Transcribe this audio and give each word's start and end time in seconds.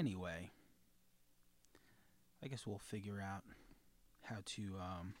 Anyway, 0.00 0.50
I 2.42 2.48
guess 2.48 2.66
we'll 2.66 2.78
figure 2.78 3.20
out 3.20 3.42
how 4.22 4.36
to 4.46 4.62
um, 4.80 5.12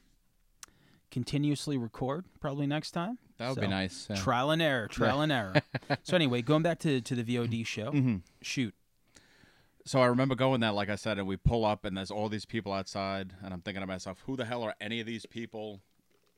continuously 1.10 1.76
record 1.76 2.24
probably 2.40 2.66
next 2.66 2.92
time. 2.92 3.18
That 3.36 3.48
would 3.48 3.56
So, 3.56 3.60
be 3.60 3.66
nice. 3.68 4.06
yeah. 4.08 4.16
Trial 4.16 4.50
and 4.50 4.62
error, 4.62 4.88
trial 4.90 5.20
and 5.20 5.30
error. 5.30 5.52
So 6.02 6.16
anyway, 6.16 6.40
going 6.40 6.62
back 6.62 6.78
to 6.78 7.02
to 7.02 7.14
the 7.14 7.22
VOD 7.22 7.66
show, 7.66 7.92
Mhm. 7.92 8.22
shoot. 8.40 8.74
So 9.84 10.00
I 10.00 10.06
remember 10.06 10.34
going 10.34 10.60
there, 10.62 10.72
like 10.72 10.88
I 10.88 10.96
said, 10.96 11.18
and 11.18 11.26
we 11.28 11.36
pull 11.36 11.66
up, 11.66 11.84
and 11.84 11.94
there's 11.94 12.10
all 12.10 12.30
these 12.30 12.46
people 12.46 12.72
outside, 12.72 13.34
and 13.44 13.52
I'm 13.52 13.60
thinking 13.60 13.82
to 13.82 13.86
myself, 13.86 14.22
who 14.24 14.34
the 14.34 14.46
hell 14.46 14.62
are 14.62 14.74
any 14.80 15.00
of 15.00 15.06
these 15.06 15.26
people? 15.26 15.82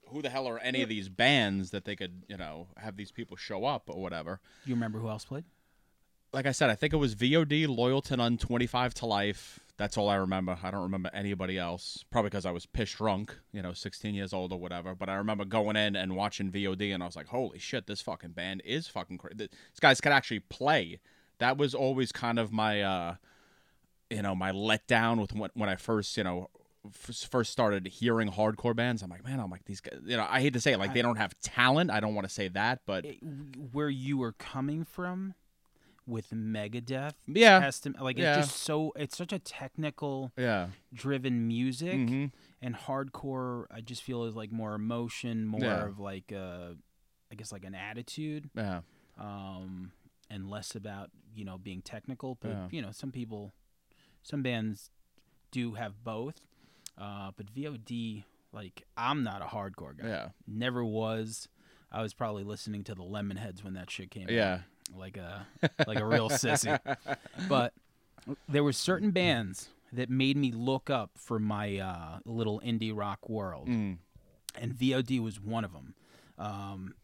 Who 0.09 0.21
the 0.21 0.31
hell 0.31 0.49
are 0.49 0.59
any 0.59 0.83
of 0.83 0.89
these 0.89 1.09
bands 1.09 1.71
that 1.71 1.85
they 1.85 1.95
could, 1.95 2.25
you 2.29 2.37
know, 2.37 2.67
have 2.77 2.97
these 2.97 3.13
people 3.13 3.37
show 3.37 3.65
up 3.65 3.85
or 3.89 4.03
whatever? 4.03 4.41
You 4.65 4.75
remember 4.75 4.99
who 4.99 5.09
else 5.09 5.25
played? 5.25 5.45
Like 6.33 6.47
I 6.47 6.53
said, 6.53 6.71
I 6.71 6.75
think 6.75 6.95
it 6.95 6.97
was 6.97 7.15
VOD, 7.15 7.69
Loyal 7.69 8.01
to 8.03 8.17
None 8.17 8.39
25 8.39 8.95
to 8.95 9.07
Life. 9.07 9.61
That's 9.77 9.99
all 9.99 10.09
I 10.09 10.15
remember. 10.15 10.59
I 10.63 10.71
don't 10.71 10.83
remember 10.83 11.11
anybody 11.13 11.59
else. 11.59 12.05
Probably 12.11 12.31
because 12.31 12.47
I 12.47 12.53
was 12.53 12.65
piss 12.65 12.93
drunk, 12.93 13.37
you 13.53 13.61
know, 13.61 13.75
16 13.75 14.15
years 14.15 14.33
old 14.33 14.51
or 14.51 14.59
whatever. 14.59 14.95
But 14.95 15.11
I 15.11 15.15
remember 15.15 15.45
going 15.45 15.77
in 15.77 15.95
and 15.95 16.17
watching 16.17 16.51
VOD, 16.51 16.95
and 16.95 17.03
I 17.03 17.07
was 17.07 17.17
like, 17.17 17.27
holy 17.27 17.59
shit, 17.59 17.87
this 17.87 18.01
fucking 18.01 18.31
band 18.31 18.63
is 18.65 18.89
fucking 18.89 19.19
crazy. 19.19 19.37
These 19.37 19.81
guys 19.81 20.01
could 20.01 20.13
actually 20.13 20.41
play. 20.41 21.01
That 21.39 21.59
was 21.59 21.75
always 21.75 22.13
kind 22.13 22.39
of 22.39 22.51
my, 22.51 22.81
uh, 22.81 23.15
you 24.09 24.23
know, 24.23 24.35
my 24.35 24.53
letdown 24.53 25.21
with 25.21 25.35
when, 25.35 25.51
when 25.53 25.69
I 25.69 25.77
first, 25.77 26.17
you 26.17 26.25
know, 26.25 26.49
first 26.91 27.53
started 27.53 27.87
hearing 27.89 28.31
hardcore 28.31 28.75
bands. 28.75 29.03
I'm 29.03 29.11
like, 29.11 29.25
man, 29.25 29.39
I'm 29.39 29.51
like 29.51 29.67
these 29.67 29.83
guys. 29.83 30.01
You 30.07 30.17
know, 30.17 30.27
I 30.29 30.41
hate 30.41 30.55
to 30.55 30.61
say 30.61 30.73
it, 30.73 30.79
like 30.79 30.95
they 30.95 31.03
don't 31.03 31.17
have 31.17 31.39
talent. 31.41 31.91
I 31.91 32.01
don't 32.01 32.15
want 32.15 32.27
to 32.27 32.33
say 32.33 32.49
that, 32.49 32.81
but 32.87 33.05
where 33.73 33.91
you 33.91 34.17
were 34.17 34.33
coming 34.33 34.85
from 34.85 35.35
with 36.13 36.31
Megadeth, 36.31 37.15
Yeah. 37.27 37.71
Like 38.01 38.19
Yeah. 38.19 38.39
it's 38.39 38.49
just 38.49 38.63
so 38.63 38.93
it's 38.97 39.17
such 39.17 39.33
a 39.33 39.39
technical 39.39 40.31
yeah, 40.37 40.69
driven 40.93 41.49
music, 41.49 41.99
hmm 42.09 42.27
and 42.61 42.77
hardcore. 42.77 43.65
I 43.71 43.81
just 43.81 44.03
feel 44.03 44.25
is 44.25 44.37
like 44.37 44.53
more 44.53 44.75
emotion, 44.75 45.47
more 45.47 45.61
Yeah. 45.63 45.87
of 45.87 45.99
like 45.99 46.33
uh, 46.33 46.75
I 47.31 47.35
guess 47.35 47.51
like 47.51 47.65
an 47.65 47.75
attitude, 47.75 48.51
yeah, 48.55 48.83
um, 49.19 49.93
and 50.31 50.49
less 50.49 50.75
about 50.75 51.11
you 51.35 51.45
know 51.45 51.59
being 51.59 51.83
technical. 51.83 52.37
But 52.41 52.51
Yeah. 52.51 52.69
you 52.71 52.83
know, 52.83 52.93
some 52.93 53.11
people, 53.11 53.53
some 54.23 54.43
bands 54.43 54.91
do 55.51 55.73
have 55.75 56.05
both. 56.05 56.41
Uh, 56.99 57.31
but 57.37 57.47
VOD, 57.53 58.25
like 58.53 58.85
I'm 58.97 59.23
not 59.25 59.41
a 59.43 59.47
hardcore 59.47 59.97
guy. 59.97 60.09
yeah, 60.09 60.29
Never 60.47 60.85
was. 60.85 61.49
I 61.91 62.01
was 62.03 62.15
probably 62.15 62.45
listening 62.45 62.85
to 62.85 62.95
the 62.95 63.03
Lemonheads 63.03 63.63
when 63.65 63.75
that 63.75 63.91
shit 63.91 64.11
came 64.11 64.25
out. 64.25 64.31
Like 64.97 65.17
a 65.17 65.47
like 65.87 65.99
a 66.01 66.05
real 66.07 66.29
sissy. 66.31 66.79
But 67.49 67.73
there 68.49 68.63
were 68.63 68.73
certain 68.73 69.11
bands 69.11 69.69
that 69.93 70.09
made 70.09 70.37
me 70.37 70.53
look 70.53 70.89
up 70.91 71.11
for 71.17 71.39
my 71.39 71.79
uh, 71.79 72.19
little 72.25 72.61
indie 72.65 72.93
rock 72.97 73.29
world, 73.29 73.69
Mm. 73.69 73.99
and 74.55 74.73
VOD 74.75 75.21
was 75.21 75.41
one 75.41 75.65
of 75.65 75.73
them. 75.73 75.95
Um, 76.39 76.95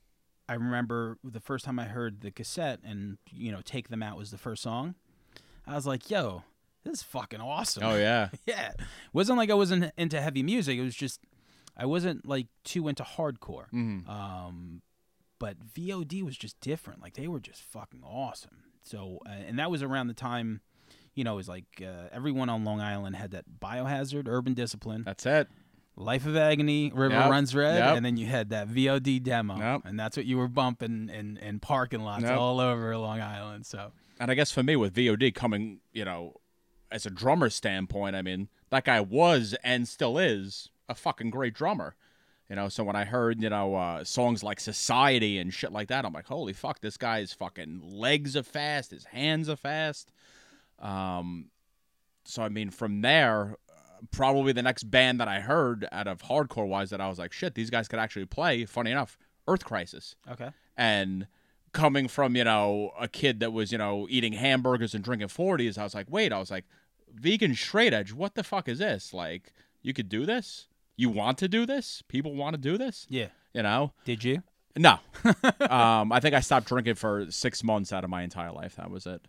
I 0.49 0.55
remember 0.55 1.19
the 1.25 1.41
first 1.41 1.65
time 1.65 1.79
I 1.79 1.85
heard 1.85 2.21
the 2.23 2.31
cassette, 2.31 2.81
and 2.85 3.19
you 3.31 3.51
know, 3.53 3.61
"Take 3.65 3.89
Them 3.89 4.03
Out" 4.03 4.17
was 4.17 4.31
the 4.31 4.39
first 4.39 4.63
song. 4.63 4.95
I 5.67 5.75
was 5.75 5.87
like, 5.87 6.09
"Yo, 6.09 6.45
this 6.85 6.99
is 6.99 7.03
fucking 7.03 7.41
awesome." 7.41 7.83
Oh 7.83 7.97
yeah, 7.97 8.29
yeah. 8.47 8.73
wasn't 9.13 9.39
like 9.39 9.51
I 9.51 9.55
wasn't 9.55 9.93
into 9.99 10.21
heavy 10.21 10.43
music. 10.43 10.79
It 10.79 10.83
was 10.83 10.95
just 10.95 11.21
I 11.77 11.85
wasn't 11.85 12.27
like 12.27 12.47
too 12.65 12.89
into 12.89 13.03
hardcore. 13.03 13.69
Mhm. 13.73 14.09
Um, 14.09 14.83
but 15.39 15.57
VOD 15.75 16.23
was 16.23 16.37
just 16.37 16.61
different. 16.61 17.01
Like 17.03 17.15
they 17.15 17.29
were 17.29 17.41
just 17.41 17.63
fucking 17.63 18.03
awesome. 18.05 18.63
So 18.83 19.21
uh, 19.27 19.31
and 19.31 19.59
that 19.59 19.71
was 19.71 19.83
around 19.83 20.09
the 20.09 20.15
time, 20.15 20.61
you 21.15 21.25
know, 21.25 21.35
it 21.35 21.37
was 21.37 21.49
like 21.49 21.83
uh, 21.83 22.09
everyone 22.13 22.49
on 22.49 22.65
Long 22.65 22.81
Island 22.81 23.17
had 23.17 23.33
that 23.33 23.45
Biohazard, 23.61 24.27
Urban 24.29 24.55
Discipline, 24.55 25.03
that's 25.05 25.27
it. 25.27 25.49
Life 25.97 26.27
of 26.27 26.37
Agony, 26.37 26.93
River 26.95 27.15
Yep. 27.17 27.31
Runs 27.31 27.55
Red, 27.57 27.79
Yep. 27.79 27.97
and 27.97 28.07
then 28.07 28.17
you 28.17 28.27
had 28.27 28.51
that 28.51 28.69
VOD 28.69 29.21
demo, 29.23 29.59
Yep. 29.59 29.81
and 29.85 29.99
that's 29.99 30.17
what 30.17 30.27
you 30.27 30.37
were 30.39 30.47
bumping 30.49 31.09
in 31.13 31.37
in 31.39 31.59
parking 31.59 32.01
lots 32.03 32.25
all 32.25 32.61
over 32.61 32.97
Long 32.97 33.21
Island. 33.21 33.67
So 33.67 33.91
And 34.21 34.31
I 34.31 34.35
guess 34.35 34.53
for 34.53 34.63
me 34.63 34.77
with 34.77 34.95
VOD 34.95 35.33
coming, 35.35 35.81
you 35.93 36.05
know, 36.05 36.35
as 36.91 37.05
a 37.05 37.11
drummer 37.11 37.51
standpoint, 37.51 38.15
I 38.17 38.23
mean, 38.23 38.49
that 38.71 38.85
guy 38.85 39.01
was 39.01 39.55
and 39.65 39.87
still 39.89 40.19
is 40.19 40.71
a 40.89 40.95
fucking 40.95 41.31
great 41.31 41.53
drummer. 41.55 41.97
You 42.49 42.57
know, 42.57 42.69
so 42.69 42.83
when 42.83 42.97
I 42.97 43.05
heard, 43.05 43.43
you 43.43 43.51
know, 43.51 43.75
uh, 43.75 44.05
songs 44.05 44.43
like 44.43 44.59
Society 44.59 45.39
and 45.39 45.53
shit 45.53 45.71
like 45.71 45.89
that, 45.89 46.07
I'm 46.07 46.15
like, 46.15 46.27
holy 46.27 46.55
fuck, 46.55 46.81
this 46.81 46.97
guy's 46.97 47.33
fucking 47.33 47.83
legs 47.85 48.37
are 48.37 48.43
fast, 48.43 48.91
his 48.91 49.05
hands 49.05 49.51
are 49.51 49.57
fast. 49.57 50.13
Um, 50.79 51.51
so 52.25 52.43
I 52.43 52.49
mean, 52.49 52.71
from 52.71 53.03
there, 53.03 53.57
probably 54.13 54.53
the 54.53 54.63
next 54.63 54.85
band 54.85 55.21
that 55.21 55.29
I 55.29 55.41
heard 55.41 55.87
out 55.93 56.07
of 56.07 56.23
hardcore 56.23 56.67
wise 56.67 56.91
that 56.91 57.01
I 57.01 57.09
was 57.09 57.19
like, 57.19 57.33
shit, 57.33 57.55
these 57.55 57.69
guys 57.69 57.87
could 57.87 57.99
actually 57.99 58.27
play. 58.27 58.65
Funny 58.65 58.93
enough, 58.93 59.19
Earth 59.47 59.65
Crisis 59.65 60.15
okay, 60.31 60.51
and 60.77 61.27
coming 61.73 62.09
from 62.09 62.37
you 62.37 62.45
know 62.45 62.93
a 63.01 63.09
kid 63.09 63.41
that 63.41 63.53
was 63.53 63.73
you 63.73 63.79
know 63.79 64.07
eating 64.11 64.33
hamburgers 64.35 64.95
and 64.95 65.05
drinking 65.05 65.29
40s 65.29 65.77
i 65.77 65.85
was 65.85 65.95
like 65.95 66.07
wait 66.09 66.33
i 66.33 66.39
was 66.39 66.51
like 66.51 66.65
vegan 67.15 67.55
straight 67.55 67.93
edge 67.93 68.13
what 68.13 68.35
the 68.35 68.43
fuck 68.43 68.69
is 68.69 68.79
this 68.79 69.13
like 69.13 69.53
you 69.83 69.93
could 69.93 70.09
do 70.09 70.25
this 70.25 70.69
you 70.99 71.09
want 71.09 71.39
to 71.39 71.49
do 71.49 71.65
this 71.65 72.03
people 72.09 72.35
want 72.35 72.53
to 72.53 72.61
do 72.61 72.77
this 72.77 73.07
yeah. 73.09 73.29
you 73.55 73.63
know 73.63 73.93
Did 74.05 74.23
you? 74.23 74.43
no 74.77 74.99
um 75.71 76.13
i 76.13 76.21
think 76.21 76.35
i 76.35 76.41
stopped 76.41 76.67
drinking 76.67 76.97
for 76.97 77.31
six 77.31 77.65
months 77.65 77.91
out 77.93 78.05
of 78.05 78.11
my 78.11 78.23
entire 78.23 78.53
life 78.53 78.77
that 78.77 78.91
was 78.91 79.07
it 79.07 79.27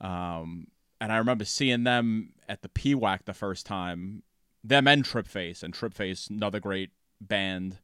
um 0.00 0.66
and 1.00 1.12
i 1.12 1.18
remember 1.18 1.44
seeing 1.44 1.84
them 1.84 2.32
at 2.48 2.62
the 2.62 2.68
pwac 2.68 3.24
the 3.24 3.34
first 3.34 3.64
time 3.66 4.24
them 4.64 4.88
and 4.88 5.04
Tripface 5.04 5.62
and 5.62 5.72
Tripface 5.72 6.28
another 6.28 6.58
great 6.58 6.90
band 7.20 7.78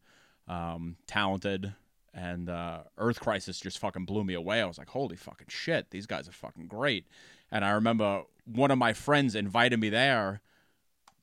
um 0.49 0.97
talented 1.07 1.75
and 2.17 2.49
uh, 2.49 2.79
Earth 2.97 3.21
Crisis 3.21 3.61
just 3.61 3.79
fucking 3.79 4.07
blew 4.07 4.25
me 4.25 4.33
away. 4.35 4.63
I 4.63 4.65
was 4.65 4.79
like, 4.79 4.89
holy 4.89 5.17
fucking 5.17 5.49
shit, 5.51 5.91
these 5.91 6.07
guys 6.07 6.27
are 6.29 6.33
fucking 6.33 6.67
great. 6.67 7.07
And 7.53 7.65
I 7.65 7.71
remember 7.73 8.23
one 8.47 8.71
of 8.71 8.79
my 8.79 8.95
friends 8.95 9.35
invited 9.35 9.79
me 9.79 9.91
there, 9.91 10.41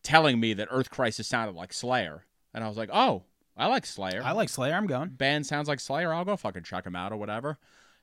telling 0.03 0.40
me 0.40 0.53
that 0.53 0.68
Earth 0.72 0.90
Crisis 0.90 1.28
sounded 1.28 1.56
like 1.56 1.74
Slayer, 1.74 2.25
and 2.53 2.64
I 2.64 2.68
was 2.68 2.78
like, 2.78 2.90
oh, 2.94 3.24
I 3.56 3.68
like 3.68 3.86
Slayer. 3.86 4.22
I 4.24 4.31
like 4.31 4.50
Slayer. 4.50 4.74
I'm 4.74 4.88
going. 4.88 5.09
band 5.09 5.46
sounds 5.46 5.68
like 5.68 5.80
Slayer. 5.80 6.14
I'll 6.14 6.25
go 6.25 6.36
fucking 6.36 6.64
check 6.64 6.84
them 6.84 6.96
out 6.96 7.12
or 7.12 7.18
whatever. 7.18 7.58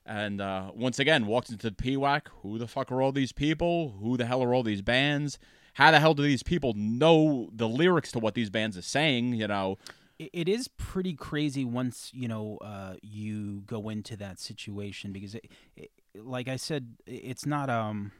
And 0.06 0.40
uh, 0.40 0.70
once 0.74 0.98
again, 0.98 1.26
walked 1.26 1.50
into 1.50 1.70
the 1.70 1.76
PWAC. 1.76 2.22
Who 2.42 2.58
the 2.58 2.68
fuck 2.68 2.90
are 2.90 3.02
all 3.02 3.12
these 3.12 3.32
people? 3.32 3.96
Who 4.00 4.16
the 4.16 4.26
hell 4.26 4.42
are 4.42 4.54
all 4.54 4.62
these 4.62 4.82
bands? 4.82 5.38
How 5.74 5.90
the 5.90 6.00
hell 6.00 6.14
do 6.14 6.22
these 6.22 6.42
people 6.42 6.72
know 6.74 7.50
the 7.52 7.68
lyrics 7.68 8.12
to 8.12 8.18
what 8.18 8.34
these 8.34 8.50
bands 8.50 8.76
are 8.76 8.82
saying? 8.82 9.34
You 9.34 9.48
know, 9.48 9.78
it, 10.18 10.48
is 10.48 10.68
pretty 10.68 11.14
crazy 11.14 11.64
once 11.64 12.10
you 12.12 12.28
know 12.28 12.58
uh, 12.60 12.94
you 13.02 13.62
go 13.62 13.88
into 13.88 14.16
that 14.16 14.38
situation 14.38 15.12
because 15.12 15.34
it, 15.34 15.46
it, 15.76 15.90
like 16.14 16.48
I 16.48 16.56
said 16.56 16.94
it's 17.06 17.46
not 17.46 17.70
um 17.70 18.12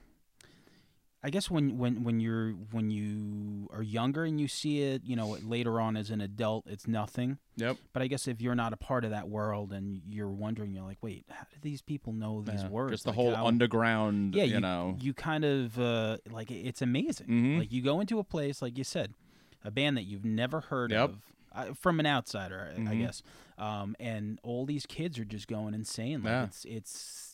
I 1.23 1.29
guess 1.29 1.51
when, 1.51 1.77
when 1.77 2.03
when 2.03 2.19
you're 2.19 2.53
when 2.73 2.91
you 2.91 3.69
are 3.73 3.83
younger 3.83 4.25
and 4.25 4.41
you 4.41 4.49
see 4.49 4.81
it 4.83 5.03
you 5.05 5.17
know 5.17 5.37
later 5.43 5.79
on 5.79 5.97
as 5.97 6.11
an 6.11 6.21
adult 6.23 6.67
it's 6.67 6.89
nothing 6.89 7.37
Yep. 7.57 7.77
but 7.93 8.01
I 8.01 8.07
guess 8.07 8.27
if 8.27 8.41
you're 8.41 8.55
not 8.55 8.73
a 8.73 8.79
part 8.79 9.05
of 9.05 9.11
that 9.11 9.29
world 9.29 9.71
and 9.73 10.01
you're 10.09 10.31
wondering 10.31 10.73
you're 10.73 10.85
like 10.85 10.97
wait 11.03 11.27
how 11.29 11.43
do 11.51 11.57
these 11.61 11.83
people 11.83 12.15
know 12.15 12.41
these 12.43 12.63
Yeah, 12.63 12.69
words 12.71 12.93
Just 12.93 13.05
the 13.05 13.11
Like, 13.11 13.17
whole 13.17 13.35
how- 13.35 13.47
underground, 13.47 14.35
yeah 14.35 14.45
you, 14.45 14.61
know. 14.61 14.97
you 14.99 15.13
kind 15.13 15.45
of 15.45 15.79
uh, 15.79 16.17
like 16.31 16.51
it's 16.51 16.81
amazing 16.81 17.27
Mhm. 17.29 17.59
like 17.59 17.71
you 17.73 17.83
go 17.83 18.01
into 18.01 18.19
a 18.19 18.25
place 18.25 18.63
like 18.63 18.79
you 18.79 18.85
said 18.85 19.13
a 19.63 19.71
band 19.71 19.99
that 19.99 20.05
you've 20.05 20.25
never 20.25 20.61
heard 20.61 20.91
Yep. 20.91 21.11
of 21.11 21.17
uh, 21.53 21.75
from 21.75 22.01
an 22.01 22.07
outsider 22.07 22.73
I- 22.79 22.93
I 22.93 22.95
guess 22.95 23.23
um, 23.59 23.95
and 24.01 24.39
all 24.43 24.65
these 24.65 24.87
kids 24.87 25.19
are 25.19 25.25
just 25.27 25.49
going 25.49 25.75
insane 25.75 26.23
like 26.23 26.31
Yeah. 26.31 26.45
it's 26.45 26.65
it's 26.65 27.30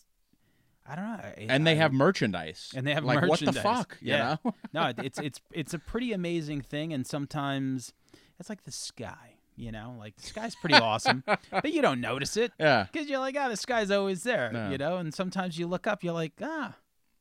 I 0.89 0.95
don't 0.97 1.05
know 1.07 1.19
I- 1.23 1.47
and 1.49 1.67
they 1.67 1.73
I- 1.73 1.77
have 1.77 1.93
merchandise. 1.93 2.73
and 2.77 2.87
they 2.87 2.95
have 2.95 3.05
like 3.05 3.27
what 3.29 3.41
the 3.41 3.53
fuck? 3.53 3.97
You 4.01 4.13
know? 4.13 4.39
no 4.73 4.93
it's 4.99 5.19
it's 5.19 5.41
it's 5.53 5.75
a 5.75 5.79
pretty 5.79 6.13
amazing 6.13 6.61
thing 6.63 6.93
and 6.93 7.07
sometimes 7.07 7.93
it's 8.39 8.49
like 8.49 8.63
the 8.65 8.71
sky 8.73 9.35
you 9.57 9.73
know 9.73 9.95
like 9.99 10.15
the 10.17 10.23
sky's 10.27 10.55
pretty 10.55 10.75
awesome 10.75 11.25
but 11.51 11.73
you 11.73 11.81
don't 11.83 12.01
notice 12.01 12.37
it 12.37 12.53
yeah. 12.61 12.87
because 12.93 13.09
you're 13.09 13.19
like, 13.21 13.37
ah, 13.39 13.49
the 13.49 13.57
sky's 13.57 13.91
always 13.91 14.23
there, 14.23 14.51
Yeah. 14.53 14.71
you 14.71 14.79
know. 14.79 14.99
And 14.99 15.15
sometimes 15.15 15.59
you 15.59 15.67
look 15.67 15.87
up, 15.87 16.05
you're 16.05 16.13
like, 16.13 16.35
ah, 16.43 16.77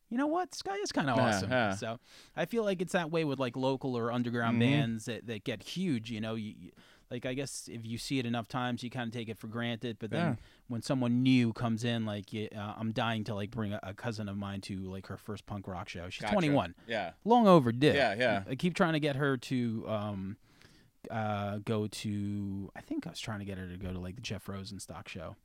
you 0.09 0.17
know 0.17 0.27
what, 0.27 0.51
the 0.51 0.57
sky 0.57 0.75
is 0.83 0.91
kind 0.91 1.09
of 1.09 1.15
Yeah, 1.17 1.27
awesome. 1.29 1.49
yeah. 1.49 1.73
So 1.75 1.97
I 2.35 2.45
feel 2.45 2.63
like 2.65 2.81
it's 2.81 2.91
that 2.93 3.09
way 3.09 3.23
with 3.23 3.39
like 3.39 3.55
local 3.55 3.95
or 3.97 4.11
underground 4.11 4.57
Mhm. 4.57 4.59
bands 4.59 5.05
that, 5.05 5.25
that 5.27 5.45
get 5.45 5.63
huge. 5.63 6.11
You 6.11 6.19
know, 6.21 6.35
you, 6.35 6.71
like 7.09 7.25
I 7.25 7.33
guess 7.35 7.69
if 7.71 7.85
you 7.85 7.97
see 7.97 8.19
it 8.19 8.25
enough 8.25 8.47
times, 8.49 8.83
you 8.83 8.89
kind 8.89 9.07
of 9.07 9.13
take 9.13 9.29
it 9.29 9.37
for 9.37 9.47
granted. 9.47 9.95
But 9.99 10.09
then 10.11 10.25
Yeah. 10.31 10.35
When 10.67 10.81
someone 10.81 11.21
new 11.23 11.53
comes 11.53 11.83
in, 11.83 12.05
like 12.05 12.25
uh, 12.33 12.73
I'm 12.77 12.91
dying 12.91 13.23
to 13.25 13.35
like 13.35 13.51
bring 13.51 13.73
a, 13.73 13.79
a 13.83 13.93
cousin 13.93 14.27
of 14.27 14.35
mine 14.37 14.61
to 14.61 14.77
like 14.91 15.07
her 15.07 15.17
first 15.17 15.45
punk 15.45 15.67
rock 15.67 15.89
show. 15.89 16.09
She's 16.09 16.21
Gotcha. 16.21 16.33
21, 16.33 16.73
Yeah. 16.87 17.11
long 17.23 17.47
overdue. 17.47 17.87
Yeah, 17.93 18.15
yeah. 18.17 18.43
I 18.49 18.55
keep 18.55 18.73
trying 18.73 18.93
to 18.93 18.99
get 18.99 19.15
her 19.15 19.37
to 19.37 19.85
um, 19.87 20.37
uh, 21.11 21.59
go 21.65 21.87
to. 21.87 22.71
I 22.75 22.81
think 22.81 23.05
I 23.05 23.11
was 23.11 23.19
trying 23.19 23.39
to 23.39 23.45
get 23.45 23.57
her 23.57 23.67
to 23.67 23.77
go 23.77 23.93
to 23.93 23.99
like 23.99 24.15
the 24.15 24.21
Jeff 24.21 24.45
Rosenstock 24.47 25.07
show. 25.07 25.35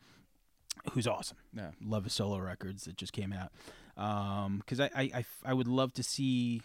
who's 0.92 1.06
awesome. 1.06 1.36
Yeah. 1.54 1.72
Love 1.84 2.04
his 2.04 2.14
solo 2.14 2.38
records 2.38 2.84
that 2.84 2.96
just 2.96 3.12
came 3.12 3.32
out. 3.34 3.50
Because 4.58 4.80
I 4.80 4.90
I 4.96 5.24
I 5.44 5.52
would 5.52 5.68
love 5.68 5.92
to 5.94 6.02
see 6.02 6.62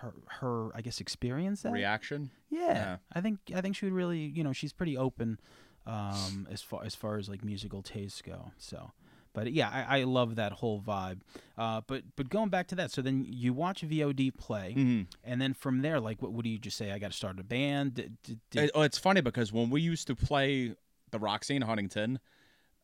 her, 0.00 0.14
her 0.40 0.70
I 0.74 0.80
guess, 0.80 1.00
experience 1.00 1.60
that. 1.62 1.72
Reaction. 1.72 2.30
Yeah, 2.48 2.60
Yeah. 2.72 2.96
I 3.12 3.20
think 3.20 3.40
I 3.54 3.60
think 3.60 3.76
she 3.76 3.84
would 3.84 3.92
really, 3.92 4.20
you 4.20 4.42
know, 4.42 4.52
she's 4.54 4.72
pretty 4.72 4.96
open 4.96 5.38
um, 5.86 6.46
as 6.50 6.62
far 6.62 6.84
as 6.84 6.94
far 6.94 7.16
as 7.16 7.28
like 7.28 7.44
musical 7.44 7.82
tastes 7.82 8.20
go. 8.22 8.50
So, 8.58 8.90
but 9.32 9.52
yeah, 9.52 9.68
I, 9.70 10.00
I 10.00 10.04
love 10.04 10.36
that 10.36 10.52
whole 10.52 10.80
vibe. 10.80 11.20
Uh, 11.56 11.80
but 11.86 12.02
but 12.16 12.28
going 12.28 12.48
back 12.48 12.66
to 12.68 12.74
that, 12.76 12.90
so 12.90 13.02
then 13.02 13.24
you 13.28 13.52
watch 13.52 13.82
VOD 13.82 14.36
play, 14.36 14.72
hmm 14.72 15.02
and 15.24 15.40
then 15.40 15.54
from 15.54 15.82
there, 15.82 16.00
like, 16.00 16.20
what, 16.22 16.32
what 16.32 16.44
do 16.44 16.50
you 16.50 16.58
just 16.58 16.76
say? 16.76 16.90
I 16.92 16.98
got 16.98 17.10
to 17.12 17.16
start 17.16 17.38
a 17.38 17.44
band. 17.44 17.94
Did, 17.94 18.16
did, 18.22 18.40
did- 18.50 18.64
It, 18.64 18.70
oh, 18.74 18.82
it's 18.82 18.98
funny 18.98 19.20
because 19.20 19.52
when 19.52 19.70
we 19.70 19.80
used 19.80 20.06
to 20.08 20.14
play 20.16 20.74
the 21.10 21.18
Roxy 21.18 21.54
in 21.56 21.62
Huntington, 21.62 22.18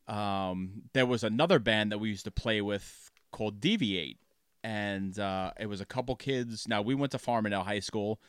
um, 0.08 0.82
there 0.92 1.06
was 1.06 1.22
another 1.24 1.58
band 1.58 1.92
that 1.92 1.98
we 1.98 2.08
used 2.08 2.24
to 2.24 2.30
play 2.30 2.60
with 2.60 3.10
called 3.30 3.60
Deviate, 3.60 4.18
and 4.62 5.18
uh, 5.18 5.52
it 5.58 5.66
was 5.66 5.80
a 5.80 5.86
couple 5.86 6.14
kids. 6.16 6.68
Now 6.68 6.82
we 6.82 6.94
went 6.94 7.12
to 7.12 7.18
Farmingdale 7.18 7.64
High 7.64 7.80
School. 7.80 8.20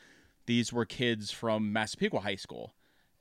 These 0.46 0.72
were 0.72 0.84
kids 0.84 1.30
from 1.30 1.72
Massapequa 1.72 2.20
High 2.20 2.36
School, 2.36 2.74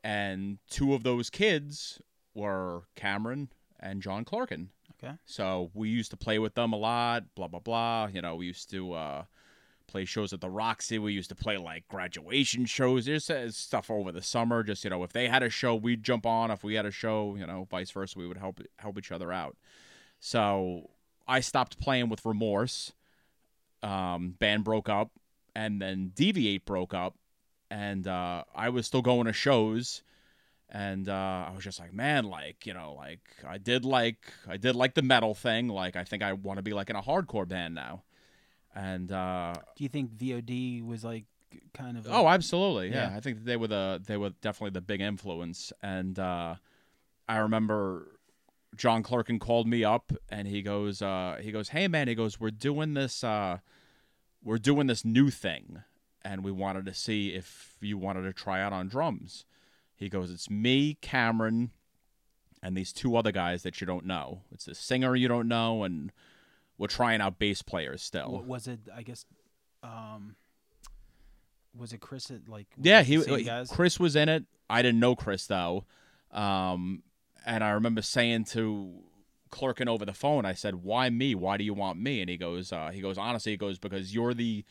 and 0.03 0.57
two 0.69 0.93
of 0.93 1.03
those 1.03 1.29
kids 1.29 2.01
were 2.33 2.83
Cameron 2.95 3.49
and 3.79 4.01
John 4.01 4.25
Clarkin. 4.25 4.67
okay, 4.93 5.15
So 5.25 5.71
we 5.73 5.89
used 5.89 6.11
to 6.11 6.17
play 6.17 6.39
with 6.39 6.55
them 6.55 6.73
a 6.73 6.77
lot, 6.77 7.23
blah 7.35 7.47
blah 7.47 7.59
blah. 7.59 8.07
You 8.11 8.21
know, 8.21 8.35
we 8.35 8.47
used 8.47 8.69
to 8.71 8.93
uh, 8.93 9.23
play 9.87 10.05
shows 10.05 10.33
at 10.33 10.41
the 10.41 10.49
Roxy. 10.49 10.97
We 10.99 11.13
used 11.13 11.29
to 11.29 11.35
play 11.35 11.57
like 11.57 11.87
graduation 11.87 12.65
shows. 12.65 13.05
There's 13.05 13.29
uh, 13.29 13.51
stuff 13.51 13.91
over 13.91 14.11
the 14.11 14.21
summer. 14.21 14.63
Just 14.63 14.83
you 14.83 14.89
know, 14.89 15.03
if 15.03 15.13
they 15.13 15.27
had 15.27 15.43
a 15.43 15.49
show, 15.49 15.75
we'd 15.75 16.03
jump 16.03 16.25
on. 16.25 16.51
If 16.51 16.63
we 16.63 16.75
had 16.75 16.85
a 16.85 16.91
show, 16.91 17.35
you 17.35 17.45
know, 17.45 17.67
vice 17.69 17.91
versa, 17.91 18.17
we 18.17 18.27
would 18.27 18.37
help 18.37 18.61
help 18.79 18.97
each 18.97 19.11
other 19.11 19.31
out. 19.31 19.57
So 20.19 20.89
I 21.27 21.39
stopped 21.41 21.79
playing 21.79 22.09
with 22.09 22.25
Remorse. 22.25 22.93
Um, 23.81 24.35
band 24.39 24.63
broke 24.63 24.87
up, 24.87 25.11
and 25.53 25.81
then 25.81 26.13
Deviate 26.15 26.63
broke 26.65 26.93
up, 26.93 27.15
and 27.73 28.07
uh, 28.07 28.43
I 28.55 28.69
was 28.69 28.85
still 28.85 29.01
going 29.01 29.25
to 29.25 29.33
shows 29.33 30.03
and 30.69 31.07
uh, 31.07 31.45
I 31.47 31.51
was 31.53 31.63
just 31.63 31.79
like, 31.79 31.93
man, 31.93 32.25
like 32.25 32.65
you 32.65 32.73
know, 32.73 32.93
like 32.97 33.21
I 33.47 33.57
did 33.57 33.85
like 33.85 34.17
I 34.47 34.57
did 34.57 34.75
like 34.75 34.95
the 34.95 35.01
metal 35.01 35.33
thing. 35.35 35.67
Like 35.67 35.95
I 35.95 36.03
think 36.03 36.23
I 36.23 36.33
want 36.33 36.57
to 36.57 36.63
be 36.63 36.73
like 36.73 36.89
in 36.89 36.95
a 36.95 37.01
hardcore 37.01 37.47
band 37.47 37.75
now. 37.75 38.03
And 38.75 39.11
uh, 39.11 39.53
do 39.75 39.83
you 39.83 39.89
think 39.89 40.11
VOD 40.11 40.85
was 40.85 41.03
like 41.03 41.25
kind 41.73 41.97
of? 41.97 42.07
oh, 42.09 42.27
absolutely, 42.27 42.89
yeah. 42.89 43.11
Yeah. 43.11 43.17
I 43.17 43.19
think 43.19 43.45
they 43.45 43.55
were 43.55 43.67
the 43.67 44.01
they 44.05 44.17
were 44.17 44.31
definitely 44.41 44.71
the 44.71 44.81
big 44.81 45.01
influence. 45.01 45.71
And 45.83 46.17
uh, 46.17 46.55
I 47.29 47.37
remember 47.37 48.19
John 48.75 49.03
Clerkin 49.03 49.39
called 49.39 49.67
me 49.67 49.83
up 49.83 50.11
and 50.29 50.47
he 50.47 50.63
goes, 50.63 51.01
uh, 51.03 51.37
he 51.39 51.51
goes, 51.51 51.69
hey 51.69 51.87
man, 51.87 52.07
he 52.07 52.15
goes, 52.15 52.39
we're 52.39 52.49
doing 52.49 52.95
this, 52.95 53.23
uh, 53.23 53.59
we're 54.43 54.57
doing 54.57 54.87
this 54.87 55.05
new 55.05 55.29
thing, 55.29 55.83
and 56.23 56.43
we 56.43 56.51
wanted 56.51 56.85
to 56.85 56.93
see 56.93 57.29
if 57.29 57.77
you 57.81 57.97
wanted 57.97 58.23
to 58.23 58.33
try 58.33 58.61
out 58.61 58.73
on 58.73 58.87
drums. 58.87 59.45
He 59.95 60.09
goes, 60.09 60.31
it's 60.31 60.49
me, 60.49 60.97
Cameron, 61.01 61.71
and 62.61 62.75
these 62.75 62.93
two 62.93 63.15
other 63.15 63.31
guys 63.31 63.63
that 63.63 63.79
you 63.81 63.87
don't 63.87 64.05
know. 64.05 64.41
It's 64.51 64.65
the 64.65 64.75
singer 64.75 65.15
you 65.15 65.27
don't 65.27 65.47
know, 65.47 65.83
and 65.83 66.11
we're 66.77 66.87
trying 66.87 67.21
out 67.21 67.39
bass 67.39 67.61
players 67.61 68.01
still. 68.01 68.31
Wa- 68.31 68.41
was 68.41 68.67
it? 68.67 68.79
I 68.93 69.03
guess. 69.03 69.25
Um, 69.83 70.35
was 71.77 71.93
it 71.93 71.99
Chris? 71.99 72.31
At, 72.31 72.47
like 72.47 72.67
Yeah, 72.81 73.03
he, 73.03 73.43
guys? 73.43 73.69
Chris 73.69 73.99
was 73.99 74.15
in 74.15 74.29
it. 74.29 74.45
I 74.69 74.81
didn't 74.81 74.99
know 74.99 75.15
Chris 75.15 75.45
though, 75.45 75.85
um, 76.31 77.03
and 77.45 77.63
I 77.63 77.71
remember 77.71 78.01
saying 78.01 78.45
to 78.45 78.93
Clerkin 79.51 79.87
over 79.87 80.05
the 80.05 80.13
phone, 80.13 80.45
I 80.45 80.53
said, 80.53 80.75
"Why 80.75 81.09
me? 81.09 81.35
Why 81.35 81.57
do 81.57 81.63
you 81.63 81.73
want 81.73 81.99
me?" 81.99 82.21
And 82.21 82.29
he 82.29 82.37
goes, 82.37 82.71
uh, 82.71 82.91
"He 82.93 83.01
goes 83.01 83.17
honestly, 83.17 83.51
he 83.51 83.57
goes 83.57 83.77
because 83.77 84.13
you're 84.15 84.33
the 84.33 84.63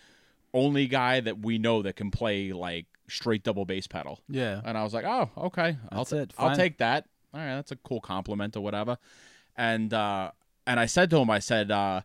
only 0.54 0.86
guy 0.86 1.20
that 1.20 1.38
we 1.40 1.58
know 1.58 1.82
that 1.82 1.96
can 1.96 2.10
play 2.10 2.52
like 2.52 2.86
straight 3.08 3.42
double 3.42 3.64
bass 3.64 3.86
pedal." 3.86 4.20
Yeah. 4.28 4.60
And 4.64 4.76
I 4.76 4.82
was 4.84 4.94
like, 4.94 5.04
"Oh, 5.04 5.30
okay, 5.36 5.76
I'll 5.90 6.04
That's 6.04 6.10
ta- 6.10 6.16
it, 6.16 6.34
I'll 6.38 6.56
take 6.56 6.78
that. 6.78 7.06
All 7.34 7.40
right, 7.40 7.54
that's 7.54 7.72
a 7.72 7.76
cool 7.76 8.00
compliment 8.00 8.56
or 8.56 8.60
whatever." 8.60 8.98
And 9.56 9.92
uh, 9.92 10.30
and 10.66 10.80
I 10.80 10.86
said 10.86 11.10
to 11.10 11.18
him, 11.18 11.30
I 11.30 11.38
said, 11.38 11.70
uh, 11.70 12.02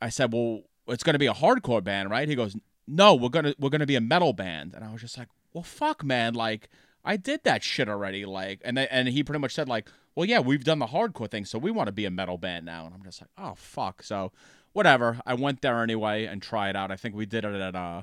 I 0.00 0.08
said, 0.08 0.32
well, 0.32 0.62
it's 0.88 1.02
gonna 1.02 1.18
be 1.18 1.26
a 1.26 1.34
hardcore 1.34 1.82
band, 1.82 2.10
right? 2.10 2.28
He 2.28 2.34
goes, 2.34 2.56
no, 2.86 3.14
we're 3.14 3.28
gonna 3.28 3.54
we're 3.58 3.68
gonna 3.68 3.86
be 3.86 3.96
a 3.96 4.00
metal 4.00 4.32
band. 4.32 4.74
And 4.74 4.84
I 4.84 4.90
was 4.90 5.00
just 5.00 5.18
like, 5.18 5.28
well, 5.52 5.62
fuck, 5.62 6.02
man, 6.02 6.34
like 6.34 6.68
I 7.04 7.16
did 7.16 7.44
that 7.44 7.62
shit 7.62 7.88
already, 7.88 8.24
like, 8.24 8.60
and 8.64 8.76
they, 8.76 8.88
and 8.88 9.08
he 9.08 9.22
pretty 9.22 9.40
much 9.40 9.54
said 9.54 9.68
like, 9.68 9.88
well, 10.14 10.26
yeah, 10.26 10.40
we've 10.40 10.64
done 10.64 10.78
the 10.78 10.86
hardcore 10.86 11.30
thing, 11.30 11.44
so 11.44 11.58
we 11.58 11.70
want 11.70 11.86
to 11.86 11.92
be 11.92 12.04
a 12.04 12.10
metal 12.10 12.38
band 12.38 12.66
now. 12.66 12.86
And 12.86 12.94
I'm 12.94 13.02
just 13.02 13.20
like, 13.20 13.30
oh 13.38 13.54
fuck, 13.56 14.02
so 14.02 14.32
whatever. 14.72 15.20
I 15.26 15.34
went 15.34 15.60
there 15.62 15.82
anyway 15.82 16.24
and 16.26 16.40
tried 16.42 16.70
it 16.70 16.76
out. 16.76 16.90
I 16.90 16.96
think 16.96 17.14
we 17.14 17.26
did 17.26 17.44
it 17.44 17.54
at 17.54 17.74
uh, 17.74 18.02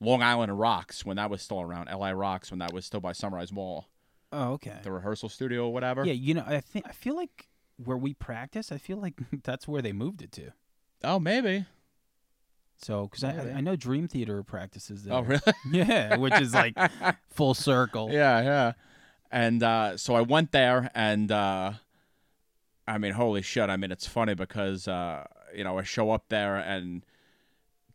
Long 0.00 0.22
Island 0.22 0.58
Rocks 0.58 1.04
when 1.04 1.16
that 1.16 1.30
was 1.30 1.42
still 1.42 1.60
around. 1.60 1.88
Li 1.98 2.12
Rocks 2.12 2.50
when 2.50 2.58
that 2.60 2.72
was 2.72 2.84
still 2.86 3.00
by 3.00 3.12
Sunrise 3.12 3.52
Mall, 3.52 3.88
Oh, 4.32 4.52
okay. 4.52 4.78
the 4.82 4.90
rehearsal 4.92 5.28
studio 5.28 5.66
or 5.66 5.72
whatever. 5.72 6.04
Yeah, 6.04 6.14
you 6.14 6.34
know, 6.34 6.44
I 6.46 6.60
think 6.60 6.86
I 6.88 6.92
feel 6.92 7.16
like 7.16 7.48
where 7.76 7.96
we 7.96 8.14
practice, 8.14 8.70
I 8.72 8.78
feel 8.78 8.96
like 8.98 9.14
that's 9.44 9.66
where 9.68 9.82
they 9.82 9.92
moved 9.92 10.22
it 10.22 10.32
to. 10.32 10.52
Oh, 11.04 11.18
maybe. 11.18 11.66
So, 12.78 13.06
because 13.06 13.22
I, 13.22 13.54
I 13.56 13.60
know 13.60 13.76
Dream 13.76 14.08
Theater 14.08 14.42
practices 14.42 15.04
there. 15.04 15.14
Oh, 15.14 15.20
really? 15.22 15.40
Yeah, 15.72 16.16
which 16.16 16.40
is 16.40 16.52
like 16.52 16.76
full 17.30 17.54
circle. 17.54 18.10
Yeah, 18.10 18.40
yeah. 18.42 18.72
And 19.30 19.62
uh, 19.62 19.96
so 19.96 20.14
I 20.14 20.20
went 20.22 20.50
there, 20.52 20.90
and 20.94 21.30
uh, 21.30 21.72
I 22.88 22.98
mean, 22.98 23.12
holy 23.12 23.40
shit! 23.42 23.70
I 23.70 23.76
mean, 23.76 23.90
it's 23.92 24.06
funny 24.06 24.34
because 24.34 24.88
uh, 24.88 25.24
you 25.54 25.64
know 25.64 25.78
I 25.78 25.82
show 25.82 26.10
up 26.10 26.24
there, 26.28 26.56
and 26.56 27.04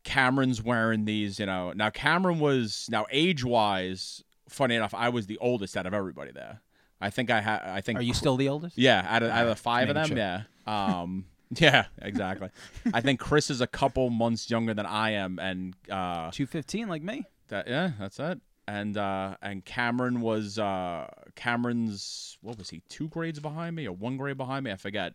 Cameron's 0.04 0.62
wearing 0.62 1.06
these. 1.06 1.40
You 1.40 1.46
know, 1.46 1.74
now 1.74 1.90
Cameron 1.90 2.40
was 2.40 2.88
now 2.90 3.06
age 3.12 3.44
wise. 3.44 4.24
Funny 4.50 4.76
enough, 4.76 4.94
I 4.94 5.10
was 5.10 5.28
the 5.28 5.38
oldest 5.40 5.76
out 5.76 5.86
of 5.86 5.94
everybody 5.94 6.32
there. 6.32 6.62
I 7.02 7.10
think 7.10 7.30
I 7.30 7.42
had. 7.42 7.62
I 7.64 7.82
think. 7.82 8.00
Are 8.00 8.04
you 8.04 8.14
still 8.14 8.38
the 8.38 8.50
oldest? 8.50 8.78
Yeah, 8.78 9.06
out 9.08 9.24
of, 9.24 9.30
out 9.30 9.44
of 9.44 9.50
the 9.50 9.56
five 9.56 9.90
of 9.90 9.96
them, 9.96 10.18
yeah. 10.18 10.44
Um, 10.66 11.26
yeah, 11.56 11.86
exactly. 12.02 12.50
I 12.94 13.02
think 13.02 13.20
Chris 13.20 13.50
is 13.50 13.62
a 13.62 13.68
couple 13.68 14.10
months 14.10 14.50
younger 14.50 14.74
than 14.74 14.86
I 14.86 15.12
am, 15.12 15.40
and 15.40 15.76
uh, 15.90 16.32
Two 16.32 16.46
fifteen, 16.46 16.88
like 16.88 17.02
me. 17.02 17.26
that 17.50 17.68
yeah, 17.68 17.92
that's 18.00 18.20
it. 18.20 18.40
And 18.70 18.98
uh 18.98 19.38
and 19.42 19.64
Cameron 19.64 20.20
was 20.20 20.60
uh 20.60 21.08
Cameron's 21.36 22.38
what 22.42 22.58
was 22.58 22.70
he, 22.70 22.82
two 22.90 23.08
grades 23.08 23.40
behind 23.40 23.78
me 23.78 23.88
or 23.88 23.94
one 23.94 24.18
grade 24.18 24.36
behind 24.38 24.66
me? 24.66 24.72
I 24.72 24.76
forget. 24.76 25.14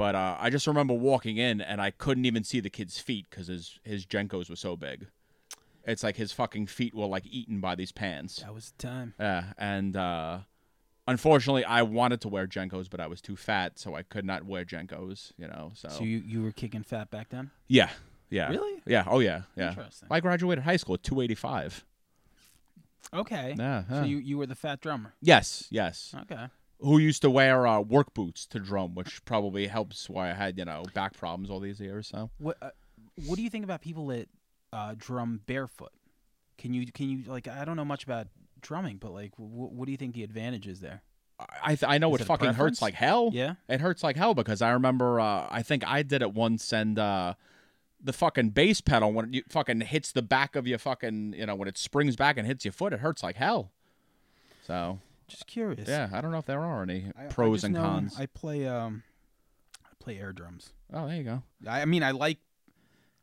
But 0.00 0.14
uh 0.14 0.34
I 0.40 0.48
just 0.48 0.66
remember 0.66 0.94
walking 0.94 1.36
in 1.36 1.60
and 1.60 1.78
I 1.78 1.90
couldn't 1.90 2.24
even 2.24 2.42
see 2.42 2.58
the 2.60 2.70
kid's 2.70 2.98
feet 2.98 3.26
because 3.28 3.48
his 3.48 3.78
his 3.84 4.06
JNCOs 4.06 4.48
were 4.48 4.56
so 4.56 4.74
big. 4.74 5.08
It's 5.84 6.02
like 6.02 6.16
his 6.16 6.32
fucking 6.32 6.68
feet 6.68 6.94
were 6.94 7.04
like 7.04 7.26
eaten 7.26 7.60
by 7.60 7.74
these 7.74 7.92
pants. 7.92 8.36
That 8.36 8.54
was 8.54 8.70
the 8.78 8.86
time. 8.88 9.12
Yeah, 9.20 9.52
and 9.58 9.94
uh 9.98 10.38
unfortunately 11.06 11.66
I 11.66 11.82
wanted 11.82 12.22
to 12.22 12.28
wear 12.28 12.46
JNCOs, 12.46 12.88
but 12.88 12.98
I 12.98 13.08
was 13.08 13.20
too 13.20 13.36
fat, 13.36 13.78
so 13.78 13.94
I 13.94 14.00
could 14.02 14.24
not 14.24 14.46
wear 14.46 14.64
JNCOs, 14.64 15.32
you 15.36 15.46
know. 15.48 15.72
So, 15.74 15.90
So 15.90 16.04
you, 16.04 16.22
you 16.24 16.42
were 16.44 16.52
kicking 16.52 16.82
fat 16.82 17.10
back 17.10 17.28
then? 17.28 17.50
yeah, 17.68 17.90
yeah, 18.30 18.48
Really? 18.48 18.80
yeah. 18.86 19.04
Oh 19.06 19.18
yeah, 19.18 19.42
yeah. 19.54 19.68
Interesting. 19.68 20.08
I 20.10 20.20
graduated 20.20 20.64
high 20.64 20.78
school 20.78 20.94
at 20.94 21.02
two 21.02 21.20
eighty 21.20 21.34
five. 21.34 21.84
Okay. 23.12 23.54
Yeah, 23.58 23.82
So 23.86 24.04
you, 24.04 24.16
you 24.16 24.38
were 24.38 24.46
the 24.46 24.54
fat 24.54 24.80
drummer. 24.80 25.12
Yes, 25.20 25.66
yes. 25.70 26.14
Okay. 26.22 26.46
Who 26.80 26.98
used 26.98 27.22
to 27.22 27.30
wear 27.30 27.66
uh, 27.66 27.80
work 27.80 28.14
boots 28.14 28.46
to 28.46 28.58
drum, 28.58 28.94
which 28.94 29.24
probably 29.24 29.66
helps 29.66 30.08
why 30.08 30.30
I 30.30 30.34
had 30.34 30.58
you 30.58 30.64
know 30.64 30.84
back 30.94 31.16
problems 31.16 31.50
all 31.50 31.60
these 31.60 31.80
years. 31.80 32.08
So 32.08 32.30
What 32.38 32.56
uh, 32.62 32.70
What 33.26 33.36
do 33.36 33.42
you 33.42 33.50
think 33.50 33.64
about 33.64 33.80
people 33.82 34.06
that 34.08 34.28
uh, 34.72 34.94
drum 34.96 35.40
barefoot? 35.46 35.92
Can 36.58 36.74
you 36.74 36.90
can 36.92 37.08
you 37.10 37.24
like 37.26 37.48
I 37.48 37.64
don't 37.64 37.76
know 37.76 37.84
much 37.84 38.04
about 38.04 38.28
drumming, 38.60 38.96
but 38.98 39.12
like 39.12 39.34
wh- 39.36 39.72
what 39.72 39.86
do 39.86 39.92
you 39.92 39.98
think 39.98 40.14
the 40.14 40.22
advantage 40.22 40.66
is 40.66 40.80
there? 40.80 41.02
I 41.62 41.74
th- 41.74 41.90
I 41.90 41.98
know 41.98 42.14
Is 42.14 42.20
it 42.20 42.24
fucking 42.24 42.52
hurts 42.52 42.82
like 42.82 42.94
hell. 42.94 43.30
Yeah. 43.32 43.54
It 43.68 43.80
hurts 43.80 44.02
like 44.02 44.16
hell 44.16 44.34
because 44.34 44.60
I 44.60 44.72
remember 44.72 45.20
uh, 45.20 45.48
I 45.50 45.62
think 45.62 45.86
I 45.86 46.02
did 46.02 46.20
it 46.22 46.34
once 46.34 46.72
and 46.72 46.98
uh, 46.98 47.34
the 48.02 48.12
fucking 48.12 48.50
bass 48.50 48.80
pedal 48.80 49.12
when 49.12 49.34
it 49.34 49.50
fucking 49.50 49.80
hits 49.82 50.12
the 50.12 50.22
back 50.22 50.56
of 50.56 50.66
your 50.66 50.78
fucking 50.78 51.34
you 51.36 51.46
know 51.46 51.54
when 51.54 51.68
it 51.68 51.78
springs 51.78 52.16
back 52.16 52.36
and 52.36 52.46
hits 52.46 52.64
your 52.64 52.72
foot, 52.72 52.92
it 52.92 53.00
hurts 53.00 53.22
like 53.22 53.36
hell. 53.36 53.70
So 54.66 54.98
Just 55.30 55.46
curious. 55.46 55.88
yeah, 55.88 56.08
I 56.12 56.20
don't 56.20 56.30
know 56.32 56.38
if 56.38 56.46
there 56.46 56.60
are 56.62 56.82
any 56.82 57.10
I- 57.16 57.24
I 57.24 57.26
pros 57.28 57.56
just 57.58 57.64
and 57.66 57.74
know 57.74 57.82
cons. 57.82 58.16
I 58.18 58.26
play 58.26 58.66
um, 58.66 59.02
I 59.84 59.88
play 60.02 60.18
air 60.18 60.32
drums. 60.32 60.72
oh, 60.92 61.06
there 61.06 61.16
you 61.16 61.24
go. 61.24 61.42
I, 61.66 61.82
I 61.82 61.84
mean, 61.84 62.02
I 62.02 62.10
like. 62.10 62.38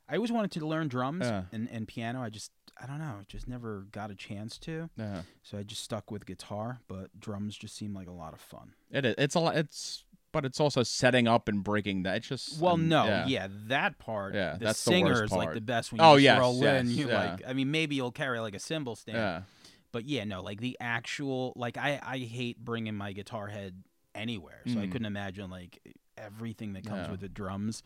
I 0.09 0.15
always 0.15 0.31
wanted 0.31 0.51
to 0.51 0.65
learn 0.65 0.87
drums 0.87 1.25
Yeah. 1.25 1.43
and, 1.51 1.67
and 1.69 1.85
piano. 1.85 2.21
I 2.21 2.29
just 2.29 2.51
I 2.81 2.85
don't 2.85 2.99
know, 2.99 3.15
just 3.27 3.47
never 3.47 3.87
got 3.91 4.09
a 4.11 4.15
chance 4.15 4.57
to. 4.59 4.89
Yeah, 4.97 5.23
So 5.43 5.57
I 5.57 5.63
just 5.63 5.83
stuck 5.83 6.11
with 6.11 6.25
guitar, 6.25 6.79
but 6.87 7.09
drums 7.19 7.57
just 7.57 7.75
seem 7.75 7.93
like 7.93 8.07
a 8.07 8.11
lot 8.11 8.33
of 8.33 8.39
fun. 8.39 8.73
it 8.91 9.03
is. 9.05 9.15
It's 9.17 9.35
a 9.35 9.39
lot. 9.41 9.57
It's 9.57 10.03
but 10.31 10.45
it's 10.45 10.59
also 10.59 10.83
setting 10.83 11.27
up 11.27 11.47
and 11.49 11.63
breaking 11.63 12.03
that. 12.03 12.17
It's 12.17 12.27
just 12.27 12.59
Well, 12.61 12.75
um, 12.75 12.87
no, 12.87 13.05
yeah. 13.05 13.25
yeah. 13.27 13.47
that 13.67 13.97
part. 13.97 14.33
Yeah, 14.35 14.53
the 14.57 14.65
that's 14.65 14.83
the 14.85 14.91
singer 14.91 15.07
worst 15.13 15.23
is 15.23 15.31
like 15.31 15.45
part. 15.47 15.55
the 15.55 15.61
best 15.61 15.91
when 15.91 15.99
you 15.99 16.05
Oh, 16.07 16.15
yes, 16.15 16.39
roll 16.39 16.63
in. 16.63 16.87
yes, 16.87 16.95
You 16.95 17.07
yeah. 17.09 17.31
like, 17.31 17.47
I 17.47 17.53
mean, 17.53 17.71
maybe 17.71 17.95
you'll 17.95 18.11
carry 18.11 18.39
like 18.39 18.53
a 18.53 18.59
cymbal 18.59 18.95
stand, 18.95 19.17
Yeah. 19.17 19.41
But 19.91 20.05
yeah, 20.05 20.23
no, 20.25 20.41
like 20.41 20.59
the 20.61 20.77
actual, 20.79 21.53
like 21.55 21.77
I, 21.77 21.99
I 22.03 22.17
hate 22.19 22.57
bringing 22.63 22.95
my 22.95 23.13
guitar 23.13 23.47
head 23.47 23.83
anywhere. 24.15 24.61
So 24.65 24.79
I 24.79 24.85
Mm. 24.87 24.91
couldn't 24.91 25.05
imagine 25.07 25.49
like 25.49 25.79
everything 26.17 26.73
that 26.73 26.85
comes 26.85 27.05
Yeah. 27.05 27.11
with 27.11 27.19
the 27.21 27.29
drums. 27.29 27.83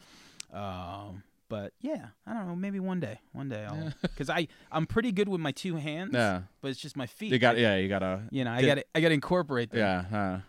Um, 0.54 1.24
but 1.50 1.74
yeah, 1.82 2.08
I 2.26 2.34
don't 2.34 2.48
know. 2.48 2.56
Maybe 2.56 2.80
one 2.80 3.00
day, 3.02 3.20
one 3.34 3.50
day 3.50 3.66
I'll 3.66 3.92
because 4.02 4.30
I 4.40 4.48
I'm 4.72 4.86
pretty 4.86 5.12
good 5.12 5.28
with 5.30 5.42
my 5.42 5.52
two 5.52 5.76
hands. 5.76 6.12
Yeah. 6.14 6.44
but 6.62 6.72
it's 6.72 6.80
just 6.80 6.96
my 6.96 7.06
feet. 7.08 7.32
You 7.32 7.40
got 7.40 7.58
yeah, 7.58 7.76
you 7.76 7.90
gotta 7.90 8.22
You 8.32 8.44
know, 8.46 8.52
I 8.52 8.62
Did- 8.62 8.68
got 8.68 8.76
to 8.76 8.86
I 8.96 9.02
got 9.02 9.08
to 9.10 9.14
incorporate 9.14 9.72
them. 9.72 9.80
yeah. 10.12 10.18
Uh, 10.18 10.40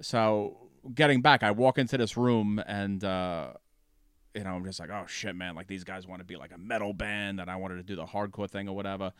so 0.00 0.56
getting 0.94 1.20
back, 1.22 1.42
I 1.42 1.50
walk 1.50 1.78
into 1.78 1.96
this 1.98 2.16
room 2.16 2.62
and 2.66 3.02
uh, 3.04 3.52
you 4.34 4.44
know 4.44 4.54
I'm 4.54 4.64
just 4.64 4.80
like, 4.80 4.90
oh 4.90 5.04
shit, 5.06 5.36
man! 5.36 5.54
Like 5.54 5.66
these 5.66 5.84
guys 5.84 6.06
want 6.06 6.20
to 6.20 6.24
be 6.24 6.36
like 6.36 6.52
a 6.52 6.58
metal 6.58 6.92
band, 6.92 7.40
and 7.40 7.50
I 7.50 7.56
wanted 7.56 7.76
to 7.76 7.82
do 7.82 7.94
the 7.96 8.04
hardcore 8.06 8.48
thing 8.50 8.68
or 8.68 8.74
whatever. 8.74 9.12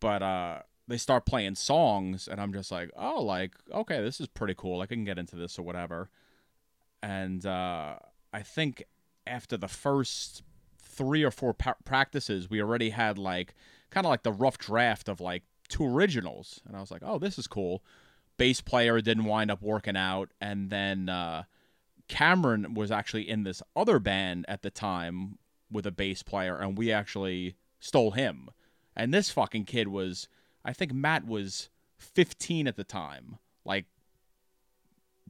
But 0.00 0.22
uh, 0.22 0.58
they 0.88 0.96
start 0.96 1.26
playing 1.26 1.56
songs, 1.56 2.28
and 2.28 2.40
I'm 2.40 2.52
just 2.52 2.70
like, 2.70 2.90
oh, 2.96 3.22
like 3.22 3.52
okay, 3.72 4.00
this 4.02 4.20
is 4.20 4.28
pretty 4.28 4.54
cool. 4.56 4.80
I 4.80 4.86
can 4.86 5.04
get 5.04 5.18
into 5.18 5.36
this 5.36 5.58
or 5.58 5.62
whatever. 5.62 6.10
And 7.02 7.44
uh, 7.44 7.96
I 8.32 8.42
think 8.42 8.84
after 9.26 9.56
the 9.56 9.68
first 9.68 10.42
three 10.78 11.22
or 11.22 11.30
four 11.30 11.52
pa- 11.54 11.76
practices, 11.84 12.48
we 12.48 12.60
already 12.60 12.90
had 12.90 13.18
like 13.18 13.54
kind 13.90 14.06
of 14.06 14.10
like 14.10 14.22
the 14.22 14.32
rough 14.32 14.58
draft 14.58 15.08
of 15.08 15.20
like 15.20 15.42
two 15.68 15.84
originals, 15.84 16.60
and 16.66 16.76
I 16.76 16.80
was 16.80 16.90
like, 16.90 17.02
oh, 17.04 17.18
this 17.18 17.38
is 17.38 17.46
cool. 17.46 17.82
Bass 18.38 18.60
player 18.60 19.00
didn't 19.00 19.24
wind 19.24 19.50
up 19.50 19.62
working 19.62 19.96
out, 19.96 20.30
and 20.40 20.70
then 20.70 21.08
uh, 21.08 21.44
Cameron 22.08 22.74
was 22.74 22.90
actually 22.90 23.28
in 23.28 23.42
this 23.42 23.62
other 23.74 23.98
band 23.98 24.44
at 24.48 24.62
the 24.62 24.70
time 24.70 25.38
with 25.70 25.86
a 25.86 25.90
bass 25.90 26.22
player, 26.22 26.56
and 26.56 26.78
we 26.78 26.92
actually 26.92 27.56
stole 27.80 28.12
him. 28.12 28.50
And 28.94 29.12
this 29.12 29.30
fucking 29.30 29.64
kid 29.64 29.88
was, 29.88 30.28
I 30.66 30.72
think 30.72 30.92
Matt 30.92 31.24
was 31.26 31.70
15 31.98 32.66
at 32.66 32.76
the 32.76 32.84
time, 32.84 33.38
like 33.64 33.86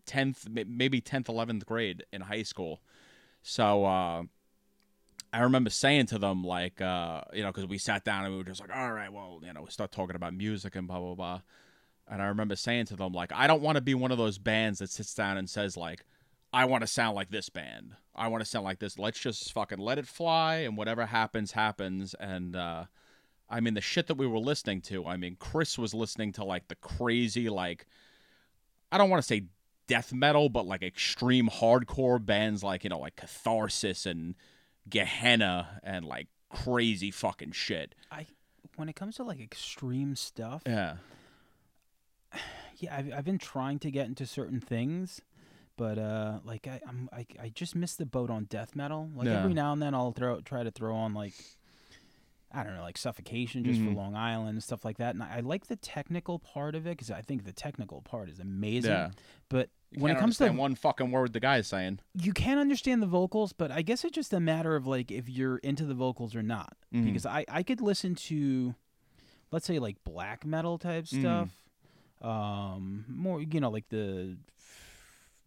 10th, 0.06 0.66
maybe 0.66 1.00
10th, 1.02 1.26
11th 1.26 1.66
grade 1.66 2.04
in 2.10 2.22
high 2.22 2.42
school. 2.42 2.80
So 3.42 3.84
uh, 3.84 4.22
I 5.34 5.40
remember 5.40 5.68
saying 5.68 6.06
to 6.06 6.18
them, 6.18 6.42
like, 6.42 6.80
uh, 6.80 7.20
you 7.34 7.42
know, 7.42 7.52
because 7.52 7.66
we 7.66 7.76
sat 7.76 8.02
down 8.02 8.24
and 8.24 8.32
we 8.32 8.38
were 8.38 8.44
just 8.44 8.62
like, 8.62 8.74
all 8.74 8.90
right, 8.92 9.12
well, 9.12 9.40
you 9.44 9.52
know, 9.52 9.62
we 9.62 9.70
start 9.70 9.92
talking 9.92 10.16
about 10.16 10.32
music 10.32 10.74
and 10.74 10.88
blah, 10.88 10.98
blah, 10.98 11.14
blah. 11.14 11.40
And 12.08 12.22
I 12.22 12.26
remember 12.26 12.56
saying 12.56 12.86
to 12.86 12.96
them, 12.96 13.12
like, 13.12 13.30
I 13.32 13.46
don't 13.46 13.60
want 13.60 13.76
to 13.76 13.82
be 13.82 13.94
one 13.94 14.12
of 14.12 14.18
those 14.18 14.38
bands 14.38 14.78
that 14.78 14.90
sits 14.90 15.12
down 15.12 15.36
and 15.36 15.50
says, 15.50 15.76
like, 15.76 16.06
I 16.50 16.64
want 16.64 16.80
to 16.80 16.86
sound 16.86 17.14
like 17.14 17.30
this 17.30 17.50
band. 17.50 17.92
I 18.14 18.28
want 18.28 18.42
to 18.42 18.48
sound 18.48 18.64
like 18.64 18.78
this. 18.78 18.98
Let's 18.98 19.18
just 19.18 19.52
fucking 19.52 19.78
let 19.78 19.98
it 19.98 20.06
fly, 20.06 20.56
and 20.58 20.78
whatever 20.78 21.04
happens, 21.04 21.52
happens. 21.52 22.14
And 22.14 22.56
uh, 22.56 22.84
I 23.48 23.60
mean, 23.60 23.74
the 23.74 23.80
shit 23.80 24.06
that 24.08 24.16
we 24.16 24.26
were 24.26 24.38
listening 24.38 24.80
to. 24.82 25.06
I 25.06 25.16
mean, 25.16 25.36
Chris 25.38 25.78
was 25.78 25.94
listening 25.94 26.32
to 26.32 26.44
like 26.44 26.68
the 26.68 26.74
crazy, 26.76 27.48
like, 27.48 27.86
I 28.90 28.98
don't 28.98 29.08
want 29.10 29.22
to 29.22 29.26
say 29.26 29.44
death 29.86 30.12
metal, 30.12 30.48
but 30.48 30.66
like 30.66 30.82
extreme 30.82 31.48
hardcore 31.48 32.24
bands, 32.24 32.64
like 32.64 32.82
you 32.84 32.90
know, 32.90 32.98
like 32.98 33.14
Catharsis 33.16 34.04
and 34.06 34.34
Gehenna 34.88 35.80
and 35.84 36.04
like 36.04 36.26
crazy 36.50 37.10
fucking 37.10 37.52
shit. 37.52 37.94
I 38.10 38.26
when 38.76 38.88
it 38.88 38.96
comes 38.96 39.16
to 39.16 39.22
like 39.22 39.40
extreme 39.40 40.16
stuff, 40.16 40.62
Yeah. 40.66 40.96
yeah, 42.78 42.96
I've, 42.96 43.12
I've 43.12 43.24
been 43.24 43.38
trying 43.38 43.78
to 43.80 43.90
get 43.90 44.06
into 44.06 44.26
certain 44.26 44.60
things, 44.60 45.20
but 45.76 45.98
uh, 45.98 46.40
like 46.44 46.66
I, 46.66 46.80
I'm 46.86 47.08
I, 47.12 47.26
I 47.40 47.48
just 47.48 47.74
missed 47.74 47.98
the 47.98 48.06
boat 48.06 48.28
on 48.30 48.44
death 48.44 48.74
metal. 48.76 49.08
Like 49.14 49.26
Yeah. 49.28 49.38
every 49.40 49.54
now 49.54 49.72
and 49.72 49.80
then 49.80 49.94
I'll 49.94 50.12
throw 50.12 50.40
try 50.40 50.62
to 50.62 50.70
throw 50.70 50.94
on 50.96 51.14
like 51.14 51.34
I 52.52 52.62
don't 52.62 52.74
know 52.76 52.82
like 52.82 52.96
suffocation 52.96 53.64
just 53.64 53.80
Mhm. 53.80 53.86
for 53.88 53.90
Long 53.94 54.14
Island 54.14 54.50
and 54.50 54.62
stuff 54.62 54.84
like 54.84 54.98
that. 54.98 55.14
And 55.14 55.22
I, 55.22 55.38
I 55.38 55.40
like 55.40 55.66
the 55.66 55.76
technical 55.76 56.38
part 56.38 56.74
of 56.74 56.86
it 56.86 56.90
because 56.90 57.10
I 57.10 57.20
think 57.20 57.44
the 57.44 57.52
technical 57.52 58.00
part 58.02 58.28
is 58.30 58.38
amazing. 58.38 58.92
Yeah. 58.92 59.10
But 59.48 59.68
You 59.90 60.00
when 60.02 60.16
it 60.16 60.18
comes 60.18 60.38
to 60.38 60.48
one 60.50 60.74
fucking 60.76 61.10
word 61.10 61.32
the 61.32 61.40
guy 61.40 61.58
is 61.58 61.66
saying. 61.66 62.00
you 62.14 62.32
can't 62.32 62.60
understand 62.60 63.02
the 63.02 63.06
vocals, 63.06 63.52
but 63.52 63.70
I 63.70 63.82
guess 63.82 64.04
it's 64.04 64.14
just 64.14 64.32
a 64.32 64.40
matter 64.40 64.76
of 64.76 64.86
like 64.86 65.10
if 65.10 65.28
you're 65.28 65.58
into 65.58 65.84
the 65.84 65.94
vocals 65.94 66.34
or 66.36 66.42
not. 66.42 66.76
Mhm. 66.94 67.04
Because 67.04 67.26
I 67.26 67.44
I 67.48 67.62
could 67.62 67.80
listen 67.80 68.14
to, 68.14 68.74
let's 69.50 69.66
say 69.66 69.78
like 69.78 70.02
black 70.04 70.46
metal 70.46 70.78
type 70.78 71.04
Mhm. 71.06 71.20
stuff, 71.20 71.64
um, 72.22 73.04
more 73.08 73.42
you 73.42 73.60
know 73.60 73.70
like 73.70 73.88
the, 73.90 74.36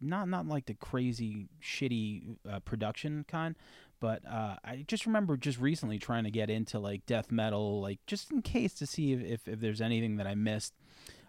not 0.00 0.28
not 0.28 0.46
like 0.46 0.66
the 0.66 0.74
crazy 0.74 1.48
shitty 1.62 2.36
uh, 2.48 2.60
production 2.60 3.24
kind, 3.28 3.56
but 4.00 4.26
uh, 4.26 4.56
I 4.64 4.84
just 4.88 5.06
remember 5.06 5.36
just 5.36 5.60
recently 5.60 5.98
trying 5.98 6.24
to 6.24 6.30
get 6.30 6.50
into 6.50 6.78
like 6.78 7.06
death 7.06 7.30
metal, 7.30 7.80
like 7.80 7.98
just 8.06 8.30
in 8.32 8.42
case 8.42 8.74
to 8.74 8.86
see 8.86 9.12
if 9.12 9.20
if, 9.22 9.48
if 9.48 9.60
there's 9.60 9.80
anything 9.80 10.16
that 10.16 10.26
I 10.26 10.34
missed. 10.34 10.74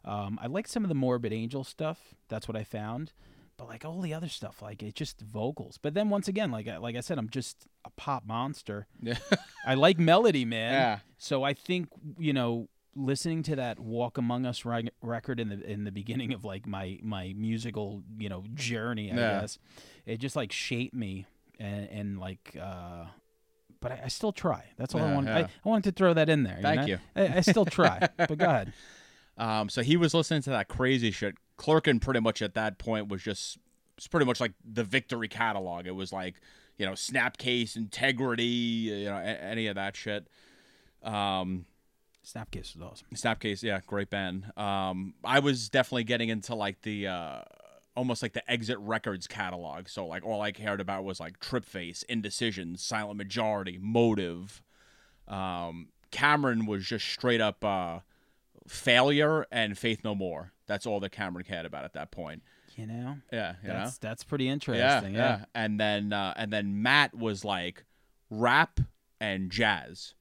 Um, 0.04 0.40
I 0.42 0.48
like 0.48 0.68
some 0.68 0.84
of 0.84 0.90
the 0.90 0.96
Morbid 0.96 1.32
Angel 1.32 1.64
stuff. 1.64 2.16
That's 2.28 2.48
what 2.48 2.58
I 2.58 2.64
found. 2.64 3.12
But 3.58 3.68
like 3.68 3.86
all 3.86 4.02
the 4.02 4.14
other 4.16 4.30
stuff, 4.30 4.60
like 4.62 4.82
it's 4.82 4.96
just 4.96 5.22
vocals. 5.22 5.78
But 5.80 5.94
then 5.94 6.10
once 6.10 6.28
again, 6.28 6.50
like 6.50 6.68
I, 6.68 6.78
like 6.78 6.96
I 6.96 7.02
said, 7.02 7.20
I'm 7.20 7.30
just 7.30 7.68
a 7.86 7.92
pop 7.92 8.26
monster. 8.26 8.88
Yeah. 9.00 9.18
I 9.68 9.76
like 9.76 10.00
melody, 10.00 10.46
man. 10.46 10.74
Yeah. 10.74 11.00
So 11.20 11.44
I 11.44 11.54
think 11.54 11.90
you 12.18 12.34
know, 12.34 12.70
listening 12.96 13.44
to 13.44 13.56
that 13.58 13.80
"Walk 13.80 14.18
Among 14.18 14.48
Us" 14.48 14.66
reg- 14.66 14.90
record 15.04 15.40
in 15.40 15.50
the 15.50 15.62
in 15.70 15.84
the 15.84 15.92
beginning 15.92 16.34
of 16.34 16.44
like 16.44 16.66
my 16.66 16.98
my 17.04 17.34
musical 17.38 18.02
you 18.18 18.30
know 18.30 18.44
journey, 18.56 19.12
I 19.12 19.16
Yeah. 19.16 19.42
guess, 19.42 19.60
it 20.08 20.18
just 20.18 20.36
like 20.36 20.52
shaped 20.52 20.96
me 20.96 21.28
and 21.62 21.90
and 21.90 22.20
like. 22.20 22.56
uh 22.62 23.06
but 23.80 23.92
I, 23.94 24.02
I 24.04 24.08
still 24.10 24.32
try. 24.32 24.66
That's 24.78 24.94
all 24.94 25.02
I 25.02 25.08
Yeah, 25.08 25.16
want. 25.16 25.26
yeah. 25.28 25.38
I, 25.38 25.42
I 25.42 25.48
wanted 25.64 25.86
to 25.86 25.92
throw 25.98 26.14
that 26.14 26.30
in 26.30 26.44
there. 26.44 26.60
Thank 26.62 26.82
know? 26.82 26.86
you. 26.88 26.98
I, 27.16 27.38
I 27.38 27.42
still 27.42 27.66
try. 27.80 28.08
but 28.16 28.38
go 28.38 28.46
ahead. 28.46 28.74
Um, 29.40 29.70
so 29.70 29.82
he 29.82 29.98
was 29.98 30.14
listening 30.14 30.44
to 30.44 30.52
that 30.52 30.68
crazy 30.68 31.10
shit. 31.10 31.34
Clerkin 31.58 32.00
pretty 32.00 32.20
much 32.20 32.44
at 32.44 32.54
that 32.54 32.78
point 32.78 33.08
was 33.08 33.24
just 33.24 33.58
it's 33.98 34.06
pretty 34.06 34.28
much 34.28 34.40
like 34.40 34.52
the 34.64 34.84
victory 34.84 35.28
catalog. 35.28 35.88
It 35.88 35.96
was 35.96 36.14
like, 36.14 36.36
you 36.78 36.86
know, 36.86 36.92
Snapcase, 36.92 37.76
Integrity, 37.76 38.44
you 38.44 39.06
know, 39.06 39.16
a- 39.18 39.44
any 39.44 39.66
of 39.66 39.74
that 39.76 39.96
shit. 39.96 40.28
Um, 41.02 41.66
Snapcase 42.24 42.76
is 42.76 42.82
awesome. 42.84 43.08
Snapcase, 43.16 43.64
yeah, 43.64 43.80
great 43.88 44.12
band. 44.12 44.46
Um, 44.58 45.16
I 45.24 45.40
was 45.40 45.70
definitely 45.70 46.04
getting 46.04 46.30
into 46.30 46.54
like 46.54 46.84
the 46.84 47.08
uh, 47.08 47.42
almost 47.96 48.22
like 48.22 48.34
the 48.34 48.50
Exit 48.52 48.78
Records 48.80 49.28
catalog. 49.28 49.88
So 49.88 50.06
like 50.06 50.26
all 50.26 50.42
I 50.42 50.52
cared 50.52 50.80
about 50.82 51.04
was 51.04 51.20
like 51.20 51.40
Tripface, 51.40 52.04
Indecision, 52.06 52.78
Silent 52.78 53.18
Majority, 53.18 53.78
Motive. 53.82 54.62
Um, 55.28 55.90
Cameron 56.12 56.66
was 56.66 56.86
just 56.86 57.08
straight 57.08 57.42
up 57.42 57.64
uh, 57.64 58.00
failure 58.68 59.46
and 59.52 59.78
Faith 59.78 60.02
No 60.04 60.16
More. 60.16 60.52
That's 60.68 60.86
all 60.86 61.00
that 61.02 61.12
Cameron 61.12 61.46
cared 61.46 61.66
about 61.66 61.84
at 61.86 61.94
that 61.94 62.12
point. 62.12 62.44
You 62.76 62.88
know, 62.88 63.18
Yeah, 63.32 63.56
you 63.62 63.68
know. 63.68 63.74
that's 63.76 63.98
that's 63.98 64.24
pretty 64.24 64.46
Yeah, 64.46 64.52
interesting. 64.54 65.14
yeah, 65.14 65.40
Yeah. 65.40 65.46
And 65.54 65.80
then 65.80 66.14
uh, 66.14 66.34
and 66.38 66.52
then 66.54 66.82
Matt 66.82 67.14
was 67.14 67.44
like 67.44 67.84
rap 68.30 68.80
and 69.20 69.52
jazz, 69.52 70.14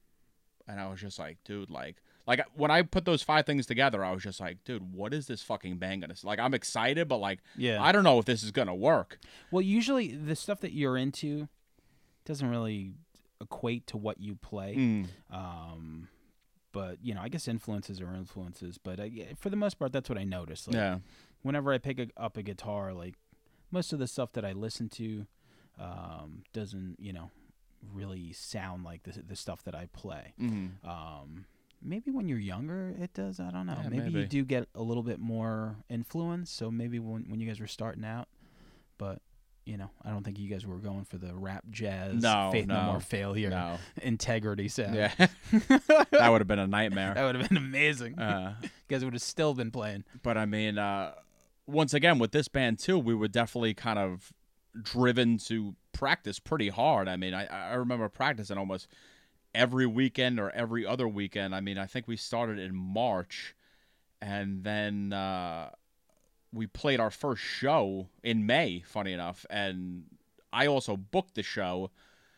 and 0.67 0.79
I 0.79 0.89
was 0.89 0.99
just 0.99 1.17
like, 1.17 1.37
dude, 1.45 1.69
like, 1.69 1.95
like 2.37 2.45
when 2.55 2.71
I 2.71 2.81
put 2.81 3.05
those 3.05 3.21
five 3.21 3.45
things 3.45 3.65
together, 3.65 4.03
I 4.03 4.11
was 4.11 4.23
just 4.23 4.39
like, 4.39 4.63
dude, 4.63 4.93
what 4.93 5.13
is 5.13 5.27
this 5.27 5.41
fucking 5.43 5.77
band 5.77 6.01
gonna? 6.01 6.15
Like, 6.23 6.39
I'm 6.39 6.53
excited, 6.53 7.07
but 7.07 7.17
like, 7.17 7.39
Yeah. 7.57 7.81
I 7.83 7.91
don't 7.91 8.03
know 8.03 8.19
if 8.19 8.25
this 8.25 8.41
is 8.43 8.51
gonna 8.51 8.75
work. 8.75 9.19
Well, 9.51 9.61
usually 9.61 10.15
the 10.15 10.35
stuff 10.35 10.59
that 10.61 10.73
you're 10.73 10.97
into 10.97 11.47
doesn't 12.25 12.49
really 12.49 12.93
equate 13.41 13.87
to 13.87 13.97
what 13.97 14.19
you 14.19 14.35
play. 14.35 14.75
Mm, 14.75 15.07
Um, 15.29 16.07
but 16.71 16.97
you 17.03 17.13
know, 17.13 17.21
I 17.21 17.27
guess 17.27 17.47
influences 17.47 17.99
are 17.99 18.13
influences. 18.15 18.77
But 18.77 18.99
uh, 18.99 19.03
yeah, 19.03 19.25
for 19.37 19.49
the 19.49 19.57
most 19.57 19.77
part, 19.79 19.91
that's 19.91 20.07
what 20.09 20.17
I 20.17 20.23
notice. 20.23 20.67
Like, 20.67 20.75
yeah, 20.75 20.99
Whenever 21.41 21.73
I 21.73 21.79
pick 21.79 21.99
a, 21.99 22.07
up 22.15 22.37
a 22.37 22.43
guitar, 22.43 22.93
like 22.93 23.15
most 23.71 23.91
of 23.93 23.99
the 23.99 24.07
stuff 24.07 24.31
that 24.33 24.45
I 24.45 24.53
listen 24.53 24.87
to, 24.89 25.25
um, 25.79 26.43
doesn't 26.53 26.97
you 26.99 27.11
know 27.13 27.31
really 27.93 28.31
sound 28.31 28.83
like 28.83 29.03
the 29.03 29.21
the 29.27 29.35
stuff 29.35 29.63
that 29.63 29.73
I 29.75 29.87
play. 29.91 30.33
mm, 30.39 30.69
Um, 30.85 31.45
maybe 31.81 32.11
when 32.11 32.27
you're 32.27 32.39
younger, 32.39 32.93
it 32.99 33.13
does. 33.13 33.39
I 33.39 33.51
don't 33.51 33.65
know. 33.65 33.77
Yeah, 33.83 33.89
maybe, 33.89 34.11
you 34.11 34.25
do 34.25 34.43
get 34.43 34.67
a 34.75 34.81
little 34.81 35.03
bit 35.03 35.19
more 35.19 35.77
influence. 35.89 36.51
So 36.51 36.71
maybe 36.71 36.99
when 36.99 37.25
when 37.29 37.39
you 37.39 37.47
guys 37.47 37.59
were 37.59 37.67
starting 37.67 38.05
out, 38.05 38.27
but 38.97 39.21
you 39.65 39.77
know, 39.77 39.91
I 40.03 40.09
don't 40.09 40.23
think 40.23 40.39
you 40.39 40.49
guys 40.49 40.65
were 40.65 40.77
going 40.77 41.05
for 41.05 41.17
the 41.17 41.35
rap 41.35 41.63
jazz, 41.69 42.21
No, 42.21 42.49
faith 42.51 42.65
no, 42.67 42.81
no, 42.81 42.91
more 42.93 42.99
failure, 42.99 43.49
no, 43.49 43.77
integrity 44.01 44.67
sound. 44.67 44.95
yeah, 44.95 45.13
that 45.51 46.29
would 46.29 46.41
have 46.41 46.47
been 46.47 46.59
a 46.59 46.67
nightmare. 46.67 47.13
that 47.15 47.23
would 47.23 47.35
have 47.35 47.47
been 47.49 47.57
amazing. 47.57 48.17
Uh, 48.17 48.55
you 48.63 48.69
guys 48.89 49.03
would 49.03 49.13
have 49.13 49.21
still 49.21 49.53
been 49.53 49.71
playing. 49.71 50.03
but 50.23 50.37
I 50.37 50.45
mean, 50.45 50.77
uh, 50.77 51.13
once 51.67 51.93
again 51.93 52.17
with 52.19 52.31
this 52.31 52.47
band 52.47 52.79
too, 52.79 52.97
we 52.97 53.13
were 53.13 53.27
definitely 53.27 53.73
kind 53.73 53.99
of 53.99 54.33
driven 54.81 55.37
to 55.37 55.75
practice 55.93 56.39
pretty 56.39 56.69
hard. 56.69 57.07
I 57.07 57.15
mean, 57.15 57.33
I, 57.33 57.45
I 57.45 57.73
remember 57.75 58.09
practicing 58.09 58.57
almost 58.57 58.87
every 59.53 59.85
weekend 59.85 60.39
or 60.39 60.49
every 60.51 60.85
other 60.85 61.07
weekend. 61.07 61.53
I 61.55 61.59
mean, 61.59 61.77
I 61.77 61.85
think 61.85 62.07
we 62.07 62.17
started 62.17 62.59
in 62.59 62.75
March, 62.75 63.55
and 64.21 64.63
then 64.63 65.13
uh, 65.13 65.71
we 66.53 66.67
played 66.67 66.99
our 66.99 67.11
first 67.11 67.41
show 67.41 68.07
in 68.23 68.45
May. 68.45 68.83
Funny 68.85 69.13
enough, 69.13 69.45
and 69.49 70.03
I 70.51 70.67
also 70.67 70.97
booked 70.97 71.35
the 71.35 71.43
show. 71.43 71.91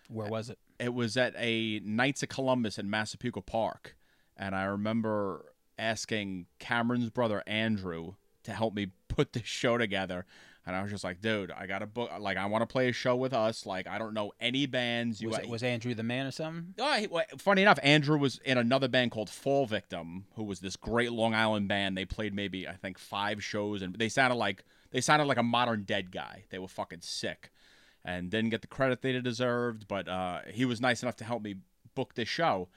Where 0.08 0.28
was 0.28 0.50
it? 0.50 0.60
It 0.80 0.94
was 0.94 1.18
at 1.18 1.34
a 1.38 1.80
Knights 1.80 2.24
of 2.24 2.30
Columbus 2.30 2.78
in 2.78 2.90
Massapequa 2.90 3.42
Park, 3.42 3.96
and 4.38 4.56
I 4.56 4.64
remember 4.64 5.54
asking 5.78 6.46
Cameron's 6.60 7.10
brother 7.10 7.44
Andrew 7.48 8.14
to 8.44 8.52
help 8.52 8.74
me 8.74 8.88
put 9.08 9.34
this 9.34 9.46
show 9.46 9.78
together. 9.78 10.26
And 10.66 10.76
I 10.78 10.82
was 10.82 10.90
just 10.90 11.04
like, 11.04 11.20
dude, 11.22 11.52
I 11.52 11.68
got 11.68 11.80
to 11.80 11.86
book. 11.86 12.10
Like, 12.20 12.38
I 12.38 12.46
want 12.46 12.62
to 12.62 12.66
play 12.66 12.88
a 12.88 12.94
show 12.94 13.18
with 13.18 13.34
us. 13.34 13.66
Like, 13.66 13.86
I 13.86 13.98
don't 13.98 14.14
know 14.14 14.32
any 14.40 14.66
bands. 14.66 15.22
You 15.22 15.30
Was, 15.30 15.46
was 15.46 15.64
Andrew 15.64 15.94
the 15.94 16.04
man 16.04 16.26
or 16.26 16.32
something? 16.32 16.74
Oh, 16.80 16.94
he, 16.94 17.08
well, 17.08 17.26
funny 17.38 17.64
enough, 17.64 17.80
Andrew 17.84 18.18
was 18.18 18.40
in 18.46 18.58
another 18.58 18.88
band 18.88 19.12
called 19.12 19.30
Fall 19.30 19.66
Victim, 19.66 20.24
who 20.36 20.44
was 20.46 20.62
this 20.62 20.78
great 20.78 21.12
Long 21.12 21.34
Island 21.34 21.68
band. 21.68 21.98
They 21.98 22.06
played 22.06 22.34
maybe 22.34 22.66
I 22.66 22.74
think 22.76 22.98
five 22.98 23.44
shows, 23.44 23.82
and 23.82 23.94
they 23.96 24.08
sounded 24.08 24.36
like 24.38 24.64
they 24.92 25.02
sounded 25.02 25.26
like 25.26 25.38
a 25.38 25.44
modern 25.44 25.84
Dead 25.84 26.12
guy. 26.12 26.46
They 26.50 26.60
were 26.60 26.70
fucking 26.70 27.02
sick, 27.02 27.52
and 28.06 28.30
didn't 28.30 28.52
get 28.52 28.62
the 28.62 28.68
credit 28.68 29.02
they 29.02 29.20
deserved. 29.20 29.90
But 29.90 30.08
uh, 30.08 30.42
he 30.50 30.64
was 30.64 30.80
nice 30.80 31.04
enough 31.04 31.18
to 31.18 31.26
help 31.26 31.44
me 31.44 31.56
book 31.94 32.14
this 32.16 32.30
show. 32.30 32.70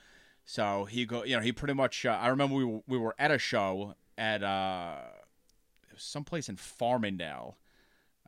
So 0.44 0.86
he 0.86 1.06
go, 1.06 1.22
you 1.22 1.36
know, 1.36 1.42
he 1.42 1.52
pretty 1.52 1.74
much. 1.74 2.04
Uh, 2.04 2.18
I 2.20 2.28
remember 2.28 2.56
we 2.56 2.64
were, 2.64 2.80
we 2.88 2.98
were 2.98 3.14
at 3.16 3.30
a 3.30 3.38
show 3.38 3.94
at 4.18 4.42
uh, 4.42 4.96
someplace 5.96 6.48
in 6.48 6.56
Farmingdale. 6.56 7.54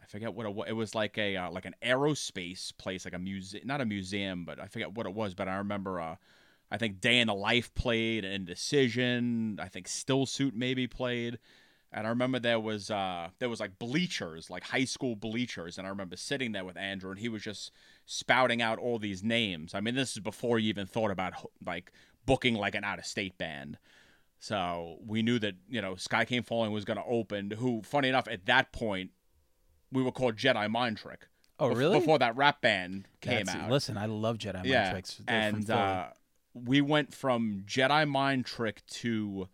I 0.08 0.10
forget 0.10 0.32
what 0.34 0.46
it 0.46 0.54
was. 0.54 0.66
It 0.68 0.72
was 0.72 0.94
like 0.94 1.18
a 1.18 1.36
uh, 1.36 1.50
like 1.50 1.66
an 1.66 1.74
aerospace 1.82 2.76
place, 2.78 3.04
like 3.04 3.14
a 3.14 3.18
museum, 3.18 3.66
not 3.66 3.80
a 3.82 3.84
museum, 3.84 4.44
but 4.44 4.58
I 4.58 4.66
forget 4.66 4.94
what 4.94 5.06
it 5.06 5.14
was. 5.14 5.34
But 5.34 5.48
I 5.48 5.56
remember, 5.56 6.00
uh, 6.00 6.16
I 6.70 6.78
think 6.78 7.00
Day 7.00 7.18
in 7.18 7.26
the 7.26 7.34
Life 7.34 7.74
played, 7.74 8.24
and 8.24 8.32
Indecision. 8.32 9.58
I 9.60 9.68
think 9.68 9.86
Still 9.86 10.24
Suit 10.24 10.54
maybe 10.56 10.86
played, 10.86 11.38
and 11.92 12.06
I 12.06 12.10
remember 12.10 12.38
there 12.38 12.58
was 12.58 12.90
uh, 12.90 13.28
there 13.38 13.50
was 13.50 13.60
like 13.60 13.78
bleachers, 13.78 14.48
like 14.48 14.64
high 14.64 14.86
school 14.86 15.14
bleachers, 15.14 15.76
and 15.76 15.86
I 15.86 15.90
remember 15.90 16.16
sitting 16.16 16.52
there 16.52 16.64
with 16.64 16.78
Andrew, 16.78 17.10
and 17.10 17.20
he 17.20 17.28
was 17.28 17.42
just 17.42 17.70
spouting 18.06 18.62
out 18.62 18.78
all 18.78 18.98
these 18.98 19.22
names. 19.22 19.74
I 19.74 19.80
mean, 19.80 19.94
this 19.94 20.12
is 20.12 20.20
before 20.20 20.58
you 20.58 20.70
even 20.70 20.86
thought 20.86 21.10
about 21.10 21.34
like 21.64 21.92
booking 22.24 22.54
like 22.54 22.74
an 22.74 22.84
out 22.84 22.98
of 22.98 23.04
state 23.04 23.36
band. 23.36 23.76
So 24.38 24.98
we 25.04 25.20
knew 25.22 25.38
that 25.40 25.56
you 25.68 25.82
know 25.82 25.96
Sky 25.96 26.24
Came 26.24 26.44
Falling 26.44 26.72
was 26.72 26.86
going 26.86 26.98
to 26.98 27.04
open. 27.04 27.50
Who, 27.50 27.82
funny 27.82 28.08
enough, 28.08 28.26
at 28.26 28.46
that 28.46 28.72
point 28.72 29.10
we 29.92 30.02
were 30.02 30.12
called 30.12 30.36
Jedi 30.36 30.70
Mind 30.70 30.96
Trick. 30.98 31.26
Oh, 31.60 31.70
bef- 31.70 31.76
really? 31.76 31.98
Before 32.00 32.18
that 32.18 32.36
rap 32.36 32.60
band 32.60 33.06
came 33.20 33.44
That's- 33.46 33.56
out. 33.64 33.70
Listen, 33.70 33.96
I 33.96 34.06
love 34.06 34.38
Jedi 34.38 34.54
Mind 34.54 34.66
yeah, 34.66 34.90
Tricks. 34.92 35.20
They're 35.26 35.36
and 35.36 35.70
uh, 35.70 36.06
we 36.54 36.80
went 36.80 37.14
from 37.14 37.64
Jedi 37.66 38.08
Mind 38.08 38.46
Trick 38.46 38.84
to 38.86 39.48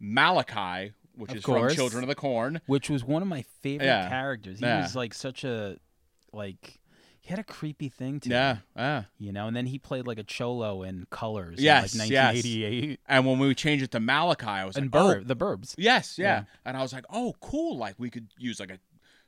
Malachi, 0.00 0.92
which 1.14 1.30
Of 1.30 1.38
is 1.38 1.44
course. 1.44 1.72
from 1.72 1.76
Children 1.76 2.04
of 2.04 2.08
the 2.08 2.14
Corn. 2.14 2.60
which 2.66 2.90
was 2.90 3.04
one 3.04 3.22
of 3.22 3.28
my 3.28 3.42
favorite 3.62 3.86
Yeah. 3.86 4.08
characters. 4.08 4.58
He 4.60 4.66
Yeah. 4.66 4.82
was 4.82 4.94
like 4.96 5.14
such 5.14 5.44
a 5.44 5.78
like 6.32 6.80
he 7.20 7.30
had 7.30 7.38
a 7.38 7.44
creepy 7.44 7.88
thing 7.88 8.20
to 8.20 8.28
Yeah, 8.28 8.54
him, 8.56 8.62
yeah. 8.76 9.02
you 9.16 9.32
know. 9.32 9.46
And 9.46 9.56
then 9.56 9.64
he 9.66 9.78
played 9.78 10.06
like 10.06 10.18
a 10.18 10.24
cholo 10.24 10.82
in 10.82 11.06
Colors. 11.08 11.58
Yes, 11.58 11.94
in 11.94 12.00
like 12.00 12.10
yes. 12.10 12.34
1988. 12.34 13.00
And 13.06 13.24
when 13.26 13.38
we 13.38 13.54
changed 13.54 13.82
it 13.84 13.92
to 13.92 14.00
Malachi, 14.00 14.44
I 14.46 14.64
was 14.66 14.76
And 14.76 14.92
like, 14.92 15.02
oh, 15.02 15.20
the 15.24 15.34
Burbs. 15.36 15.74
Yes, 15.78 16.18
yeah. 16.18 16.24
Yeah. 16.40 16.44
And 16.66 16.76
I 16.76 16.82
was 16.82 16.92
like, 16.92 17.04
oh, 17.10 17.34
cool. 17.40 17.78
Like 17.78 17.94
we 17.98 18.10
could 18.10 18.28
use 18.36 18.60
like 18.60 18.70
a 18.70 18.78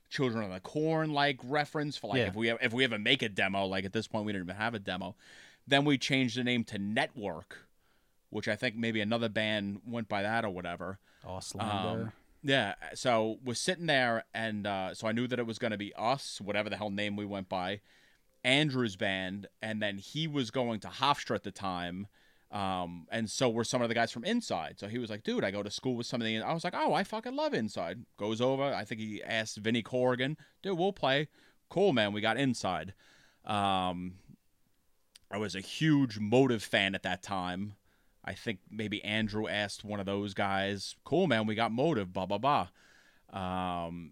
Children 0.09 0.45
of 0.45 0.51
the 0.51 0.59
Corn 0.59 1.11
like 1.11 1.39
reference 1.43 1.97
for 1.97 2.07
like 2.09 2.19
Yeah. 2.19 2.27
if 2.27 2.35
we 2.35 2.49
if 2.49 2.73
we 2.73 2.83
ever 2.83 2.97
make 2.97 3.21
a 3.21 3.29
demo. 3.29 3.65
Like 3.65 3.85
at 3.85 3.93
this 3.93 4.07
point, 4.07 4.25
we 4.25 4.31
didn't 4.31 4.45
even 4.45 4.55
have 4.55 4.73
a 4.73 4.79
demo. 4.79 5.15
Then 5.67 5.83
we 5.83 5.97
changed 5.97 6.37
the 6.37 6.43
name 6.43 6.63
to 6.65 6.77
Network, 6.77 7.67
which 8.29 8.47
I 8.47 8.55
think 8.55 8.75
maybe 8.75 9.01
another 9.01 9.27
band 9.29 9.81
went 9.85 10.07
by 10.07 10.21
that 10.21 10.45
or 10.45 10.49
whatever. 10.49 10.99
Auslander. 11.25 11.61
Um, 12.03 12.11
yeah. 12.41 12.75
So 12.93 13.39
we're 13.43 13.53
sitting 13.53 13.85
there, 13.87 14.23
and 14.33 14.65
uh, 14.65 14.93
so 14.93 15.07
I 15.07 15.11
knew 15.11 15.27
that 15.27 15.39
it 15.39 15.45
was 15.45 15.59
going 15.59 15.71
to 15.71 15.77
be 15.77 15.93
us, 15.97 16.39
whatever 16.39 16.69
the 16.69 16.77
hell 16.77 16.89
name 16.89 17.17
we 17.17 17.25
went 17.25 17.49
by, 17.49 17.81
Andrew's 18.45 18.95
band, 18.95 19.47
and 19.61 19.81
then 19.81 19.97
he 19.97 20.25
was 20.27 20.51
going 20.51 20.79
to 20.81 20.87
Hofstra 20.87 21.35
at 21.35 21.43
the 21.43 21.51
time. 21.51 22.07
Um, 22.51 23.07
and 23.11 23.29
so 23.29 23.49
were 23.49 23.63
some 23.63 23.81
of 23.81 23.89
the 23.89 23.95
guys 23.95 24.11
from 24.11 24.23
Inside. 24.23 24.79
So 24.79 24.87
he 24.87 24.99
was 24.99 25.09
like, 25.09 25.23
dude, 25.23 25.43
I 25.43 25.51
go 25.51 25.63
to 25.63 25.71
school 25.71 25.95
with 25.95 26.07
some 26.07 26.21
of 26.21 26.25
the. 26.25 26.41
I 26.41 26.53
was 26.53 26.63
like, 26.63 26.75
oh, 26.75 26.93
I 26.93 27.03
fucking 27.03 27.35
love 27.35 27.53
Inside. 27.53 28.05
Goes 28.17 28.39
over. 28.39 28.63
I 28.63 28.85
think 28.85 29.01
he 29.01 29.21
asked 29.23 29.57
Vinnie 29.57 29.81
Corrigan, 29.81 30.37
dude, 30.63 30.77
we'll 30.77 30.93
play. 30.93 31.27
Cool, 31.69 31.93
man. 31.93 32.13
We 32.13 32.21
got 32.21 32.37
Inside. 32.37 32.93
Um, 33.45 34.13
I 35.29 35.37
was 35.37 35.55
a 35.55 35.61
huge 35.61 36.19
Motive 36.19 36.63
fan 36.63 36.95
at 36.95 37.03
that 37.03 37.21
time. 37.21 37.73
I 38.23 38.33
think 38.33 38.59
maybe 38.69 39.03
Andrew 39.03 39.47
asked 39.47 39.85
one 39.85 39.99
of 39.99 40.05
those 40.05 40.33
guys, 40.33 40.95
cool, 41.05 41.27
man, 41.27 41.47
we 41.47 41.55
got 41.55 41.71
Motive, 41.71 42.11
blah, 42.11 42.25
blah, 42.25 42.37
blah. 42.37 42.67
Um, 43.31 44.11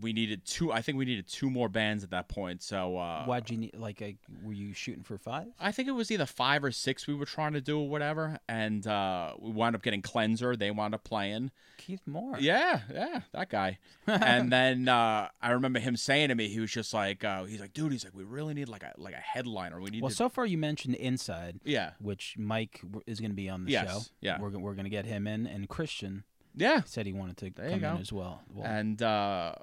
we 0.00 0.12
needed 0.12 0.44
two, 0.44 0.72
I 0.72 0.82
think 0.82 0.98
we 0.98 1.04
needed 1.04 1.26
two 1.28 1.50
more 1.50 1.68
bands 1.68 2.04
at 2.04 2.10
that 2.10 2.28
point. 2.28 2.62
So, 2.62 2.96
uh, 2.96 3.24
Why'd 3.24 3.50
you 3.50 3.56
need 3.56 3.76
like 3.76 4.00
a, 4.02 4.16
were 4.42 4.52
you 4.52 4.72
shooting 4.74 5.02
for 5.02 5.18
five? 5.18 5.46
I 5.58 5.72
think 5.72 5.88
it 5.88 5.92
was 5.92 6.10
either 6.10 6.26
five 6.26 6.62
or 6.64 6.70
six 6.72 7.06
we 7.06 7.14
were 7.14 7.24
trying 7.24 7.52
to 7.54 7.60
do 7.60 7.78
or 7.80 7.88
whatever. 7.88 8.38
And 8.48 8.86
uh, 8.86 9.34
we 9.38 9.50
wound 9.50 9.74
up 9.76 9.82
getting 9.82 10.02
Cleanser. 10.02 10.56
They 10.56 10.70
wound 10.70 10.94
up 10.94 11.04
playing. 11.04 11.50
Keith 11.78 12.02
Moore. 12.06 12.36
Yeah, 12.38 12.80
yeah, 12.92 13.20
that 13.32 13.48
guy. 13.50 13.78
and 14.06 14.52
then 14.52 14.88
uh, 14.88 15.28
I 15.40 15.50
remember 15.50 15.78
him 15.78 15.96
saying 15.96 16.28
to 16.28 16.34
me, 16.34 16.48
he 16.48 16.60
was 16.60 16.70
just 16.70 16.92
like, 16.92 17.24
uh, 17.24 17.44
he's 17.44 17.60
like, 17.60 17.72
dude, 17.72 17.92
he's 17.92 18.04
like, 18.04 18.14
we 18.14 18.24
really 18.24 18.54
need 18.54 18.68
like 18.68 18.82
a 18.82 18.92
like 18.98 19.14
a 19.14 19.18
headliner. 19.18 19.80
We 19.80 19.90
need 19.90 20.02
Well, 20.02 20.10
to, 20.10 20.16
so 20.16 20.28
far 20.28 20.44
you 20.46 20.58
mentioned 20.58 20.94
Inside, 20.96 21.60
yeah, 21.64 21.92
which 22.00 22.34
Mike 22.38 22.80
is 23.06 23.20
going 23.20 23.30
to 23.30 23.36
be 23.36 23.48
on 23.48 23.64
the 23.64 23.72
Yes, 23.72 23.88
show. 23.90 24.00
yeah. 24.20 24.40
we're 24.40 24.50
we're 24.58 24.74
going 24.74 24.84
to 24.84 24.90
get 24.90 25.04
him 25.06 25.26
in, 25.26 25.46
and 25.46 25.68
Christian 25.68 26.24
yeah. 26.54 26.82
said 26.84 27.06
he 27.06 27.12
wanted 27.12 27.36
to 27.38 27.50
There 27.50 27.70
come 27.70 27.84
in 27.84 27.96
as 28.00 28.12
well. 28.12 28.42
well 28.52 28.66
and 28.66 29.00
uh, 29.00 29.54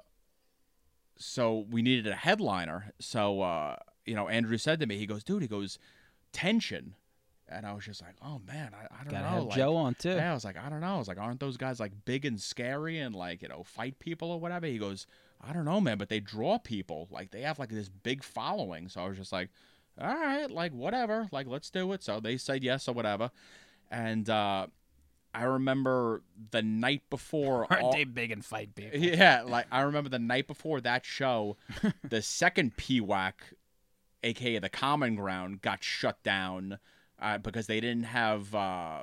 so 1.18 1.66
we 1.70 1.82
needed 1.82 2.06
a 2.06 2.14
headliner. 2.14 2.92
So 3.00 3.42
uh, 3.42 3.76
you 4.04 4.14
know, 4.14 4.28
Andrew 4.28 4.58
said 4.58 4.80
to 4.80 4.86
me, 4.86 4.98
he 4.98 5.06
goes, 5.06 5.24
"Dude," 5.24 5.42
he 5.42 5.48
goes, 5.48 5.78
"tension," 6.32 6.94
and 7.48 7.66
I 7.66 7.72
was 7.72 7.84
just 7.84 8.02
like, 8.02 8.14
"Oh 8.22 8.40
man, 8.46 8.72
I, 8.74 8.84
I 8.94 9.04
don't 9.04 9.12
gotta 9.12 9.24
know." 9.24 9.36
have 9.36 9.44
like, 9.44 9.56
Joe 9.56 9.76
on 9.76 9.94
too. 9.94 10.10
Yeah, 10.10 10.30
I 10.30 10.34
was 10.34 10.44
like, 10.44 10.56
I 10.56 10.68
don't 10.68 10.80
know. 10.80 10.94
I 10.94 10.98
was 10.98 11.08
like, 11.08 11.18
aren't 11.18 11.40
those 11.40 11.56
guys 11.56 11.80
like 11.80 11.92
big 12.04 12.24
and 12.24 12.40
scary 12.40 12.98
and 12.98 13.14
like 13.14 13.42
you 13.42 13.48
know 13.48 13.62
fight 13.62 13.98
people 13.98 14.30
or 14.30 14.40
whatever? 14.40 14.66
He 14.66 14.78
goes, 14.78 15.06
I 15.40 15.52
don't 15.52 15.64
know, 15.64 15.80
man, 15.80 15.98
but 15.98 16.08
they 16.08 16.20
draw 16.20 16.58
people. 16.58 17.08
Like 17.10 17.30
they 17.30 17.42
have 17.42 17.58
like 17.58 17.70
this 17.70 17.88
big 17.88 18.22
following. 18.22 18.88
So 18.88 19.00
I 19.00 19.08
was 19.08 19.16
just 19.16 19.32
like, 19.32 19.50
all 20.00 20.14
right, 20.14 20.50
like 20.50 20.72
whatever, 20.72 21.28
like 21.32 21.46
let's 21.46 21.70
do 21.70 21.92
it. 21.92 22.02
So 22.02 22.20
they 22.20 22.36
said 22.36 22.64
yes 22.64 22.88
or 22.88 22.92
whatever, 22.92 23.30
and 23.90 24.28
uh, 24.28 24.66
I 25.36 25.44
remember 25.44 26.22
the 26.50 26.62
night 26.62 27.02
before. 27.10 27.66
Aren't 27.70 27.84
all- 27.84 27.92
they 27.92 28.04
big 28.04 28.30
and 28.30 28.42
fight 28.44 28.74
people? 28.74 28.98
yeah, 28.98 29.42
like 29.42 29.66
I 29.70 29.82
remember 29.82 30.08
the 30.08 30.18
night 30.18 30.46
before 30.46 30.80
that 30.80 31.04
show, 31.04 31.58
the 32.08 32.22
second 32.22 32.76
PWAC, 32.76 33.34
aka 34.22 34.58
the 34.58 34.70
Common 34.70 35.14
Ground, 35.14 35.60
got 35.60 35.84
shut 35.84 36.22
down 36.22 36.78
uh, 37.20 37.36
because 37.38 37.66
they 37.66 37.80
didn't 37.80 38.04
have 38.04 38.54
uh, 38.54 39.00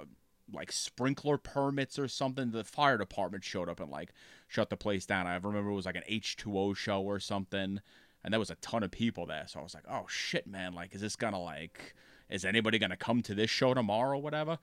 like 0.51 0.71
sprinkler 0.71 1.37
permits 1.37 1.99
or 1.99 2.07
something. 2.07 2.49
The 2.49 2.63
fire 2.63 2.97
department 2.97 3.43
showed 3.43 3.69
up 3.69 3.79
and 3.79 3.91
like 3.91 4.11
shut 4.47 4.71
the 4.71 4.77
place 4.77 5.05
down. 5.05 5.27
I 5.27 5.35
remember 5.35 5.69
it 5.69 5.75
was 5.75 5.85
like 5.85 5.95
an 5.95 6.03
H 6.07 6.35
two 6.35 6.57
O 6.57 6.73
show 6.73 7.01
or 7.03 7.19
something, 7.19 7.79
and 8.23 8.33
there 8.33 8.39
was 8.39 8.49
a 8.49 8.55
ton 8.55 8.81
of 8.81 8.89
people 8.89 9.27
there. 9.27 9.45
So 9.47 9.59
I 9.59 9.63
was 9.63 9.75
like, 9.75 9.85
oh 9.87 10.05
shit, 10.07 10.47
man! 10.47 10.73
Like, 10.73 10.95
is 10.95 11.01
this 11.01 11.15
gonna 11.15 11.41
like, 11.41 11.93
is 12.27 12.43
anybody 12.43 12.79
gonna 12.79 12.97
come 12.97 13.21
to 13.21 13.35
this 13.35 13.51
show 13.51 13.75
tomorrow 13.75 14.17
or 14.17 14.21
whatever? 14.21 14.57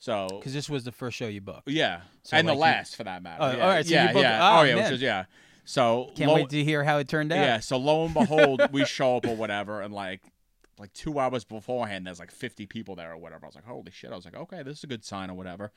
So 0.00 0.26
Because 0.38 0.52
this 0.54 0.68
was 0.68 0.82
the 0.84 0.92
first 0.92 1.16
show 1.16 1.28
you 1.28 1.40
booked. 1.40 1.68
yeah, 1.68 2.00
So, 2.24 2.36
and 2.36 2.46
like, 2.48 2.52
the 2.52 2.56
you- 2.56 2.60
last 2.60 2.96
for 2.96 3.04
that 3.04 3.22
matter. 3.22 3.42
Oh, 3.42 3.50
yeah, 3.56 3.62
all 3.62 3.68
right, 3.68 3.84
so 3.86 3.90
you 3.90 3.94
yeah, 3.96 4.12
booked- 4.12 4.22
yeah. 4.22 4.40
oh, 4.56 4.58
Oh, 4.58 4.62
yeah, 4.64 4.74
which 4.76 4.92
is 4.92 5.02
yeah. 5.02 5.24
So 5.64 6.10
Can't 6.16 6.28
lo- 6.30 6.34
wait 6.36 6.48
to 6.48 6.64
hear 6.64 6.82
how 6.82 6.98
it 6.98 7.06
turned 7.08 7.30
out. 7.32 7.36
yeah, 7.44 7.60
so 7.60 7.76
lo 7.76 8.04
and 8.06 8.14
behold, 8.14 8.62
we 8.72 8.84
show 8.84 9.18
up 9.18 9.26
or 9.26 9.36
whatever, 9.36 9.80
and 9.82 9.94
like 9.94 10.22
like 10.78 10.92
two 10.94 11.18
hours 11.20 11.44
beforehand, 11.44 12.06
there's 12.06 12.18
like 12.18 12.30
50 12.30 12.64
people 12.64 12.96
there 12.96 13.12
or 13.12 13.18
whatever. 13.18 13.44
I 13.44 13.48
was 13.48 13.54
like, 13.54 13.66
holy 13.66 13.90
shit! 13.92 14.10
I 14.10 14.16
was 14.16 14.24
like, 14.24 14.34
okay, 14.34 14.62
this 14.62 14.78
is 14.78 14.84
a 14.84 14.86
good 14.86 15.04
sign 15.04 15.28
or 15.30 15.34
whatever. 15.34 15.70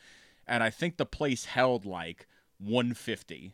And 0.47 0.63
I 0.63 0.69
think 0.69 0.95
the 0.95 1.05
place 1.05 1.43
held 1.45 1.86
like 1.86 2.25
150. 2.59 3.53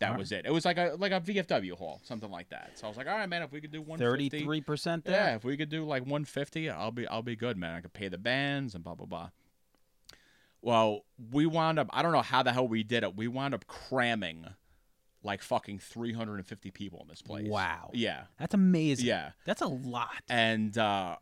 That 0.00 0.06
Alright. 0.06 0.18
was 0.20 0.30
it. 0.32 0.46
It 0.46 0.52
was 0.52 0.64
like 0.64 0.78
a 0.78 0.94
like 0.98 1.12
a 1.12 1.20
VFW 1.20 1.72
hall, 1.72 2.00
something 2.04 2.30
like 2.30 2.48
that. 2.50 2.78
So 2.78 2.86
I 2.86 2.88
was 2.88 2.96
like, 2.96 3.06
all 3.08 3.16
right, 3.18 3.28
man, 3.28 3.42
if 3.42 3.50
we 3.52 3.60
could 3.60 3.72
do 3.72 3.82
150, 3.82 4.30
Thirty-three 4.38 4.60
percent 4.62 5.04
yeah, 5.06 5.34
if 5.34 5.44
we 5.44 5.56
could 5.56 5.68
do 5.68 5.84
like 5.84 6.02
150, 6.02 6.70
I'll 6.70 6.90
be 6.92 7.06
I'll 7.08 7.22
be 7.22 7.36
good, 7.36 7.56
man. 7.56 7.74
I 7.74 7.80
could 7.80 7.92
pay 7.92 8.08
the 8.08 8.16
bands 8.18 8.74
and 8.74 8.82
blah 8.84 8.94
blah 8.94 9.06
blah. 9.06 9.30
Well, 10.62 11.04
we 11.32 11.46
wound 11.46 11.78
up 11.78 11.88
I 11.92 12.02
don't 12.02 12.12
know 12.12 12.22
how 12.22 12.42
the 12.42 12.52
hell 12.52 12.66
we 12.68 12.82
did 12.82 13.02
it. 13.02 13.16
We 13.16 13.28
wound 13.28 13.54
up 13.54 13.66
cramming 13.66 14.46
like 15.22 15.42
fucking 15.42 15.78
350 15.80 16.70
people 16.70 17.00
in 17.02 17.08
this 17.08 17.22
place. 17.22 17.48
Wow. 17.48 17.90
Yeah. 17.92 18.24
That's 18.38 18.54
amazing. 18.54 19.06
Yeah. 19.06 19.32
That's 19.44 19.62
a 19.62 19.66
lot. 19.66 20.22
And 20.28 20.76
uh 20.76 21.16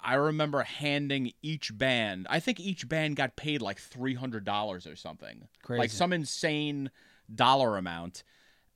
I 0.00 0.14
remember 0.14 0.62
handing 0.62 1.32
each 1.42 1.76
band, 1.76 2.28
I 2.30 2.38
think 2.40 2.60
each 2.60 2.88
band 2.88 3.16
got 3.16 3.34
paid 3.34 3.60
like 3.60 3.78
$300 3.80 4.92
or 4.92 4.96
something. 4.96 5.48
Crazy. 5.62 5.78
Like 5.78 5.90
some 5.90 6.12
insane 6.12 6.90
dollar 7.34 7.76
amount. 7.76 8.22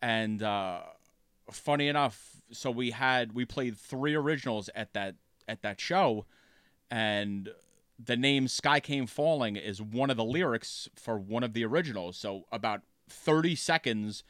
And 0.00 0.42
uh 0.42 0.80
funny 1.50 1.88
enough, 1.88 2.36
so 2.50 2.70
we 2.70 2.90
had 2.90 3.32
we 3.32 3.44
played 3.44 3.78
three 3.78 4.14
originals 4.14 4.68
at 4.74 4.92
that 4.94 5.14
at 5.48 5.62
that 5.62 5.80
show 5.80 6.26
and 6.90 7.48
the 7.98 8.16
name 8.16 8.48
Sky 8.48 8.80
Came 8.80 9.06
Falling 9.06 9.56
is 9.56 9.80
one 9.80 10.10
of 10.10 10.16
the 10.16 10.24
lyrics 10.24 10.88
for 10.96 11.18
one 11.18 11.42
of 11.42 11.52
the 11.52 11.64
originals. 11.64 12.16
So 12.16 12.44
about 12.52 12.82
30 13.08 13.54
seconds 13.54 14.24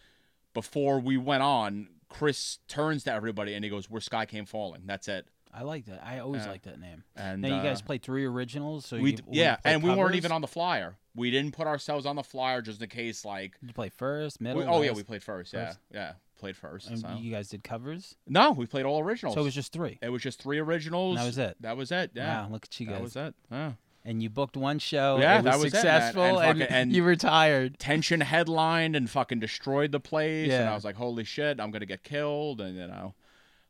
before 0.55 1.01
we 1.01 1.16
went 1.16 1.42
on, 1.42 1.88
Chris 2.09 2.59
turns 2.68 3.05
to 3.05 3.12
everybody 3.12 3.55
and 3.55 3.64
he 3.64 3.70
goes, 3.70 3.88
"Where 3.88 4.01
Sky 4.01 4.27
Came 4.27 4.44
Falling." 4.44 4.83
That's 4.85 5.09
it. 5.09 5.27
I 5.55 5.62
like 5.64 5.85
that. 5.87 6.03
I 6.05 6.18
always 6.20 6.42
Yeah. 6.44 6.51
like 6.51 6.62
that 6.62 6.81
name. 6.81 7.05
And 7.14 7.42
Now 7.42 7.57
you 7.57 7.62
guys 7.62 7.81
uh, 7.81 7.85
played 7.85 8.03
three 8.03 8.25
originals, 8.25 8.87
so 8.87 8.98
we 8.98 9.12
you, 9.12 9.18
yeah, 9.31 9.57
play 9.57 9.75
and 9.75 9.83
we 9.83 9.94
weren't 9.94 10.14
even 10.14 10.33
on 10.33 10.40
the 10.40 10.46
flyer. 10.46 10.96
We 11.14 11.31
didn't 11.31 11.53
put 11.53 11.66
ourselves 11.66 12.07
on 12.07 12.16
the 12.16 12.22
flyer 12.22 12.62
just 12.62 12.81
in 12.81 12.88
case, 12.88 13.25
like. 13.25 13.61
Did 13.61 13.68
you 13.68 13.75
play 13.75 13.90
first, 13.90 14.40
middle? 14.40 14.61
We, 14.62 14.66
oh 14.66 14.81
yeah, 14.83 14.92
we 14.92 15.03
played 15.03 15.22
first. 15.22 15.53
Yeah, 15.53 15.75
yeah, 15.92 16.12
played 16.43 16.57
first. 16.57 16.89
And 16.91 17.21
you 17.21 17.31
guys 17.33 17.49
did 17.49 17.63
covers, 17.65 18.17
No, 18.27 18.51
we 18.53 18.67
played 18.67 18.85
all 18.85 19.01
originals. 19.01 19.35
so 19.35 19.41
it 19.41 19.45
was 19.45 19.55
just 19.55 19.73
three. 19.73 19.99
It 20.03 20.09
was 20.11 20.21
just 20.23 20.43
three 20.43 20.59
originals. 20.59 21.17
And 21.17 21.21
that 21.23 21.27
was 21.27 21.39
it. 21.39 21.57
That 21.61 21.77
was 21.77 21.93
it. 21.93 22.11
Yeah, 22.15 22.43
Wow, 22.43 22.49
look 22.51 22.65
at 22.65 22.81
you 22.81 22.87
guys. 22.87 22.97
that 22.97 23.03
was 23.03 23.17
it. 23.17 23.35
Yeah. 23.51 23.73
and 24.05 24.21
you 24.23 24.29
booked 24.29 24.57
one 24.57 24.81
show. 24.81 25.19
Yeah, 25.21 25.35
it 25.35 25.37
was 25.37 25.45
that 25.45 25.63
was 25.63 25.71
successful, 25.73 26.23
And 26.25 26.39
and, 26.39 26.59
fucking- 26.61 26.77
and- 26.77 26.93
you 26.97 27.05
retired. 27.05 27.79
Tension 27.79 28.21
headlined 28.21 28.97
and 28.97 29.09
fucking 29.09 29.39
destroyed 29.39 29.93
the 29.93 30.01
place, 30.01 30.51
and 30.53 30.69
I 30.69 30.75
was 30.75 30.85
like, 30.85 30.97
"Holy 30.97 31.23
shit, 31.25 31.61
I'm 31.61 31.71
gonna 31.71 31.87
get 31.87 32.03
killed!" 32.03 32.61
And 32.61 32.77
you 32.77 32.89
know, 32.89 33.15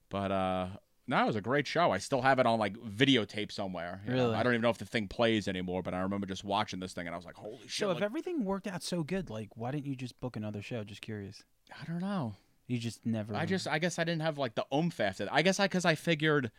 but 0.09 0.33
uh, 0.33 0.67
no, 1.07 1.23
it 1.25 1.27
was 1.27 1.37
a 1.37 1.41
great 1.43 1.67
show. 1.67 1.91
I 1.91 1.99
still 1.99 2.23
have 2.23 2.39
it 2.39 2.47
on 2.47 2.59
like 2.59 2.75
videotape 2.79 3.53
somewhere. 3.53 4.01
you 4.07 4.15
know. 4.15 4.23
Really? 4.25 4.37
I 4.37 4.43
don't 4.43 4.53
even 4.55 4.63
know 4.63 4.71
if 4.71 4.79
the 4.79 4.87
thing 4.87 5.07
plays 5.09 5.49
anymore, 5.49 5.83
but 5.83 5.93
I 5.93 6.01
remember 6.01 6.27
just 6.27 6.45
watching 6.45 6.81
this 6.81 6.95
thing, 6.95 7.07
and 7.07 7.15
I 7.15 7.19
was 7.19 7.27
like, 7.27 7.35
"Holy 7.37 7.59
shit!" 7.69 7.73
So 7.73 7.91
if 7.91 7.97
like- 7.97 8.05
everything 8.05 8.45
worked 8.47 8.67
out 8.67 8.83
so 8.83 9.03
good, 9.03 9.29
like 9.29 9.51
why 9.57 9.71
didn't 9.73 9.85
you 9.87 9.95
just 9.97 10.19
book 10.21 10.37
another 10.37 10.63
show? 10.63 10.83
Just 10.83 11.03
curious. 11.03 11.43
I 11.79 11.85
don't 11.85 12.01
know. 12.01 12.37
You 12.67 12.79
just 12.79 13.05
never. 13.05 13.35
I 13.35 13.45
just, 13.45 13.67
I 13.67 13.79
guess 13.79 13.99
I 13.99 14.05
didn't 14.05 14.23
have 14.23 14.39
like 14.39 14.55
the 14.55 14.65
oomph 14.75 15.01
after 15.01 15.25
that. 15.25 15.35
I 15.35 15.43
guess 15.43 15.61
I, 15.61 15.65
because 15.65 15.85
I 15.85 15.95
figured 15.95 16.51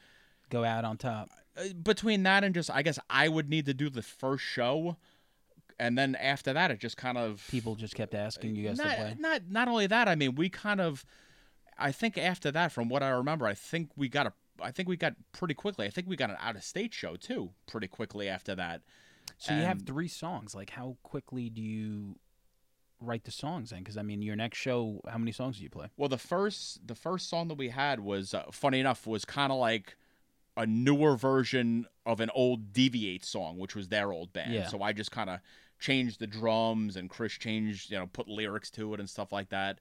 go 0.49 0.63
out 0.63 0.85
on 0.85 0.97
top. 0.97 1.29
uh, 1.57 1.73
between 1.81 2.23
that 2.23 2.43
and 2.43 2.53
just, 2.53 2.69
I 2.69 2.81
guess 2.81 2.99
I 3.09 3.27
would 3.27 3.49
need 3.49 3.65
to 3.65 3.73
do 3.73 3.89
the 3.89 4.01
first 4.01 4.43
show, 4.43 4.97
and 5.79 5.97
then 5.97 6.15
after 6.15 6.53
that, 6.53 6.71
it 6.71 6.79
just 6.79 6.97
kind 6.97 7.17
of 7.17 7.45
People 7.49 7.75
just 7.75 7.95
kept 7.95 8.13
asking 8.13 8.55
you 8.55 8.67
guys 8.67 8.77
not, 8.77 8.89
to 8.89 8.95
play. 8.95 9.15
Not 9.19 9.41
not 9.49 9.67
only 9.67 9.87
that, 9.87 10.07
I 10.07 10.15
mean, 10.15 10.35
we 10.35 10.49
kind 10.49 10.79
of 10.79 11.05
I 11.77 11.91
think 11.91 12.17
after 12.17 12.51
that, 12.51 12.71
from 12.71 12.89
what 12.89 13.01
I 13.01 13.09
remember, 13.09 13.47
I 13.47 13.53
think 13.53 13.89
we 13.95 14.09
got 14.09 14.27
a 14.27 14.33
I 14.61 14.71
think 14.71 14.87
we 14.87 14.95
got 14.95 15.13
pretty 15.31 15.55
quickly. 15.55 15.87
I 15.87 15.89
think 15.89 16.07
we 16.07 16.15
got 16.15 16.29
an 16.29 16.37
out 16.39 16.55
of 16.55 16.63
state 16.63 16.93
show 16.93 17.15
too, 17.15 17.51
pretty 17.67 17.87
quickly 17.87 18.29
after 18.29 18.55
that. 18.55 18.81
So 19.37 19.53
you 19.53 19.61
have 19.61 19.81
three 19.81 20.07
songs. 20.07 20.53
Like 20.53 20.69
how 20.69 20.97
quickly 21.03 21.49
do 21.49 21.61
you 21.61 22.17
write 23.03 23.23
the 23.23 23.31
songs 23.31 23.69
then? 23.69 23.79
Because 23.79 23.97
I 23.97 24.01
mean, 24.01 24.21
your 24.21 24.35
next 24.35 24.57
show, 24.57 25.01
how 25.07 25.17
many 25.17 25.31
songs 25.31 25.57
do 25.57 25.63
you 25.63 25.69
play? 25.69 25.87
Well, 25.97 26.09
the 26.09 26.17
first 26.17 26.85
the 26.87 26.95
first 26.95 27.29
song 27.29 27.47
that 27.49 27.57
we 27.57 27.69
had 27.69 27.99
was 27.99 28.33
uh, 28.33 28.43
funny 28.51 28.79
enough 28.79 29.05
was 29.05 29.25
kind 29.25 29.51
of 29.51 29.59
like 29.59 29.95
a 30.55 30.65
newer 30.65 31.15
version 31.15 31.87
of 32.05 32.19
an 32.19 32.29
old 32.35 32.73
Deviate 32.73 33.25
song, 33.25 33.57
which 33.57 33.75
was 33.75 33.89
their 33.89 34.11
old 34.11 34.33
band. 34.33 34.53
Yeah. 34.53 34.67
So 34.67 34.81
I 34.81 34.93
just 34.93 35.11
kind 35.11 35.29
of 35.29 35.39
changed 35.79 36.19
the 36.19 36.27
drums, 36.27 36.95
and 36.95 37.09
Chris 37.09 37.33
changed, 37.33 37.91
you 37.91 37.97
know, 37.97 38.07
put 38.07 38.27
lyrics 38.27 38.69
to 38.71 38.93
it 38.93 38.99
and 38.99 39.09
stuff 39.09 39.31
like 39.31 39.49
that. 39.49 39.79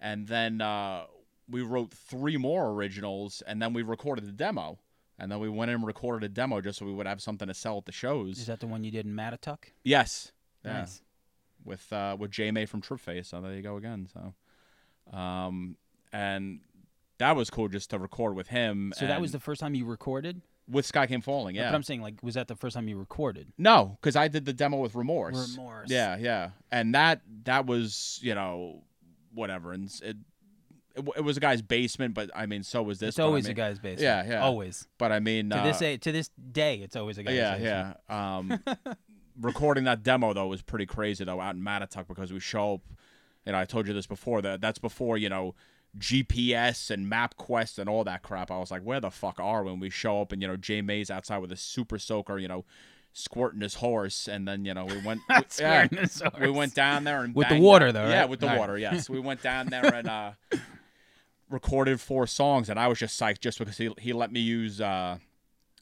And 0.00 0.26
then 0.26 0.60
uh, 0.60 1.04
we 1.48 1.62
wrote 1.62 1.92
three 1.92 2.36
more 2.36 2.70
originals, 2.70 3.42
and 3.46 3.60
then 3.60 3.72
we 3.72 3.82
recorded 3.82 4.26
the 4.26 4.32
demo. 4.32 4.78
And 5.18 5.30
then 5.30 5.38
we 5.38 5.48
went 5.48 5.70
in 5.70 5.76
and 5.76 5.86
recorded 5.86 6.24
a 6.24 6.28
demo 6.28 6.60
just 6.60 6.78
so 6.78 6.86
we 6.86 6.92
would 6.92 7.06
have 7.06 7.22
something 7.22 7.46
to 7.46 7.54
sell 7.54 7.78
at 7.78 7.84
the 7.84 7.92
shows. 7.92 8.38
Is 8.38 8.46
that 8.46 8.60
the 8.60 8.66
one 8.66 8.82
you 8.82 8.90
did 8.90 9.06
in 9.06 9.14
Mattituck? 9.14 9.58
yes. 9.84 10.32
Yeah 10.64 10.80
Nice. 10.80 11.02
With 11.64 11.92
uh, 11.92 12.16
with 12.18 12.30
J 12.30 12.50
May 12.50 12.66
from 12.66 12.82
Tripface. 12.82 13.26
So 13.26 13.40
there 13.40 13.54
you 13.54 13.62
go 13.62 13.76
again. 13.76 14.08
So, 14.12 15.16
um, 15.16 15.76
and 16.12 16.60
that 17.18 17.36
was 17.36 17.50
cool 17.50 17.68
just 17.68 17.90
to 17.90 17.98
record 17.98 18.34
with 18.34 18.48
him. 18.48 18.92
So 18.96 19.06
that 19.06 19.20
was 19.20 19.32
the 19.32 19.40
first 19.40 19.60
time 19.60 19.74
you 19.74 19.84
recorded. 19.84 20.42
with 20.68 20.86
Sky 20.86 21.06
Came 21.06 21.20
Falling. 21.20 21.54
Yeah, 21.56 21.70
But. 21.70 21.74
I'm 21.76 21.82
saying, 21.82 22.02
like, 22.02 22.22
was 22.22 22.34
that 22.34 22.48
the 22.48 22.56
first 22.56 22.74
time 22.74 22.88
you 22.88 22.96
recorded? 22.96 23.52
No, 23.58 23.96
because 24.00 24.16
I 24.16 24.28
did 24.28 24.44
the 24.44 24.52
demo 24.52 24.78
with 24.78 24.94
Remorse. 24.94 25.56
Remorse. 25.56 25.90
Yeah, 25.90 26.16
yeah, 26.18 26.50
and 26.70 26.94
that 26.94 27.20
that 27.44 27.66
was 27.66 28.18
you 28.22 28.34
know 28.34 28.82
whatever, 29.34 29.72
and 29.72 29.86
it 30.02 30.16
it, 30.94 31.04
it 31.16 31.20
was 31.22 31.36
a 31.36 31.40
guy's 31.40 31.62
basement, 31.62 32.12
but 32.14 32.30
I 32.34 32.46
mean, 32.46 32.62
so 32.64 32.82
was 32.82 32.98
this. 32.98 33.08
It's 33.10 33.16
but 33.18 33.22
I 33.22 33.26
always 33.26 33.44
mean- 33.44 33.52
a 33.52 33.54
guy's 33.54 33.78
basement. 33.78 34.00
Yeah, 34.02 34.26
yeah. 34.26 34.42
Always. 34.42 34.86
But 34.98 35.10
I 35.12 35.20
mean, 35.20 35.50
To 35.50 35.58
uh, 35.58 35.64
this 35.64 35.78
day, 35.78 35.96
to 35.96 36.12
this 36.12 36.28
day, 36.50 36.76
it's 36.78 36.96
always 36.96 37.18
a 37.18 37.22
guy's 37.22 37.34
yeah, 37.34 37.56
basement. 37.56 37.96
yeah. 38.10 38.36
Um, 38.36 38.62
recording 39.40 39.84
that 39.84 40.02
demo 40.02 40.32
though 40.32 40.46
was 40.48 40.62
pretty 40.62 40.86
crazy 40.86 41.24
though 41.24 41.40
out 41.40 41.54
in 41.54 41.62
Mattituck 41.62 42.06
because 42.08 42.32
we 42.32 42.40
show 42.40 42.74
up. 42.74 42.80
You 43.46 43.52
know, 43.52 43.58
I 43.58 43.64
told 43.64 43.88
you 43.88 43.94
this 43.94 44.06
before. 44.06 44.40
That 44.42 44.60
that's 44.60 44.78
before 44.78 45.18
you 45.18 45.28
know 45.28 45.54
GPS 45.98 46.90
and 46.90 47.10
MapQuest 47.10 47.78
and 47.78 47.88
all 47.88 48.04
that 48.04 48.22
crap. 48.22 48.50
I 48.50 48.58
was 48.58 48.70
like, 48.70 48.82
where 48.82 49.00
the 49.00 49.10
fuck 49.10 49.38
are 49.40 49.62
we? 49.64 49.70
when 49.70 49.80
we 49.80 49.90
show 49.90 50.20
up 50.22 50.32
and 50.32 50.40
you 50.40 50.48
know 50.48 50.56
Jay 50.56 50.80
May's 50.80 51.10
outside 51.10 51.38
with 51.38 51.52
a 51.52 51.56
super 51.56 51.98
soaker, 51.98 52.38
you 52.38 52.48
know, 52.48 52.64
squirting 53.12 53.60
his 53.60 53.74
horse, 53.74 54.28
and 54.28 54.46
then 54.46 54.64
you 54.64 54.74
know 54.74 54.84
we 54.84 54.98
went. 55.04 55.20
we, 55.28 55.34
yeah, 55.34 55.84
Squirting 55.86 55.98
his 55.98 56.22
we 56.40 56.50
went 56.50 56.74
down 56.74 57.04
there 57.04 57.22
and 57.24 57.34
With 57.34 57.48
the 57.48 57.58
water, 57.60 57.88
out- 57.88 57.94
though, 57.94 58.08
Yeah, 58.08 58.24
with 58.26 58.40
the 58.40 58.46
All 58.46 58.52
right. 58.52 58.58
water. 58.60 58.78
Yes, 58.78 59.10
we 59.10 59.18
went 59.20 59.42
down 59.42 59.66
there 59.66 59.84
and 59.94 60.08
uh, 60.08 60.32
recorded 61.50 62.00
four 62.00 62.26
songs, 62.26 62.68
and 62.70 62.78
I 62.78 62.88
was 62.88 62.98
just 62.98 63.20
psyched 63.20 63.40
just 63.40 63.58
because 63.58 63.76
he 63.76 63.90
he 63.98 64.12
let 64.12 64.32
me 64.32 64.40
use. 64.40 64.80
Uh, 64.80 65.18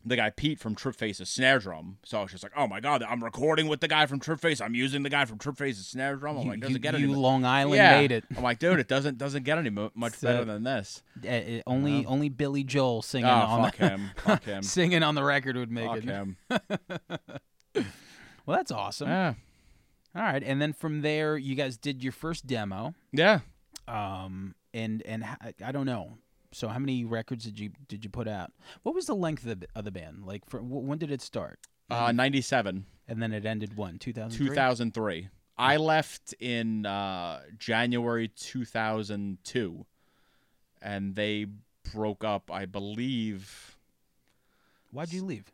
the 0.04 0.16
guy 0.16 0.30
Pete 0.30 0.58
from 0.58 0.74
Tripface's 0.74 1.28
snare 1.28 1.58
drum. 1.58 1.98
So 2.04 2.18
I 2.18 2.22
was 2.22 2.30
just 2.30 2.42
like, 2.42 2.52
oh 2.56 2.66
my 2.66 2.80
god, 2.80 3.02
I'm 3.02 3.22
recording 3.22 3.68
with 3.68 3.80
the 3.80 3.88
guy 3.88 4.06
from 4.06 4.18
Tripface. 4.20 4.60
I'm 4.64 4.74
using 4.74 5.02
the 5.02 5.10
guy 5.10 5.24
from 5.26 5.38
Tripface's 5.38 5.86
snare 5.88 6.16
drum. 6.16 6.38
I'm 6.38 6.44
You, 6.44 6.50
like, 6.52 6.60
doesn't 6.60 6.72
you, 6.74 6.78
get 6.80 6.98
you 6.98 7.06
any. 7.06 7.14
Long 7.14 7.44
Island 7.44 7.76
yeah. 7.76 8.00
made 8.00 8.10
it. 8.12 8.24
I'm 8.36 8.42
like, 8.42 8.58
dude, 8.58 8.78
it 8.78 8.88
doesn't 8.88 9.18
doesn't 9.18 9.42
get 9.44 9.58
any 9.58 9.70
mo- 9.70 9.90
much 9.94 10.14
So- 10.14 10.28
better 10.28 10.44
than 10.44 10.62
this. 10.64 11.02
Uh, 11.28 11.60
only 11.66 12.06
only 12.06 12.28
Billy 12.30 12.64
Joel 12.64 13.02
singing 13.02 13.26
Oh, 13.28 13.32
on 13.34 13.64
fuck 13.64 13.76
the, 13.76 13.88
him, 13.90 14.10
fuck 14.16 14.44
him, 14.44 14.62
singing 14.64 15.02
on 15.02 15.14
the 15.14 15.22
record 15.24 15.56
would 15.56 15.70
make 15.70 15.86
fuck 15.86 15.98
it. 15.98 16.04
him. 16.04 16.36
Well, 18.46 18.56
that's 18.56 18.72
awesome. 18.72 19.08
Yeah, 19.08 19.34
All 20.16 20.22
right, 20.22 20.42
and 20.42 20.60
then 20.60 20.72
from 20.72 21.02
there, 21.02 21.36
you 21.36 21.54
guys 21.54 21.76
did 21.76 22.02
your 22.02 22.12
first 22.12 22.46
demo. 22.46 22.94
yeah. 23.12 23.40
Um, 23.86 24.54
and 24.74 25.02
and 25.02 25.24
I 25.64 25.72
don't 25.72 25.86
know. 25.86 26.18
So 26.52 26.68
how 26.68 26.78
many 26.78 27.04
records 27.04 27.44
did 27.44 27.58
you 27.58 27.70
did 27.88 28.04
you 28.04 28.10
put 28.10 28.26
out? 28.26 28.52
What 28.82 28.94
was 28.94 29.06
the 29.06 29.14
length 29.14 29.46
of 29.46 29.60
the, 29.60 29.66
of 29.74 29.84
the 29.84 29.90
band? 29.92 30.24
Like, 30.26 30.48
for, 30.48 30.58
wh- 30.60 30.84
when 30.84 30.98
did 30.98 31.10
it 31.10 31.22
start? 31.22 31.60
Uh, 31.88 32.12
97, 32.12 32.86
And 33.08 33.20
then 33.22 33.32
it 33.32 33.44
ended 33.44 33.76
when 33.76 33.98
2000. 33.98 34.36
2003. 34.46 35.28
I 35.58 35.76
left 35.76 36.32
in 36.34 36.86
uh, 36.86 37.40
January 37.58 38.28
2002, 38.28 39.86
and 40.80 41.14
they 41.14 41.46
broke 41.92 42.24
up. 42.24 42.50
I 42.50 42.66
believe. 42.66 43.76
Why'd 44.92 45.12
you 45.12 45.24
leave? 45.24 45.52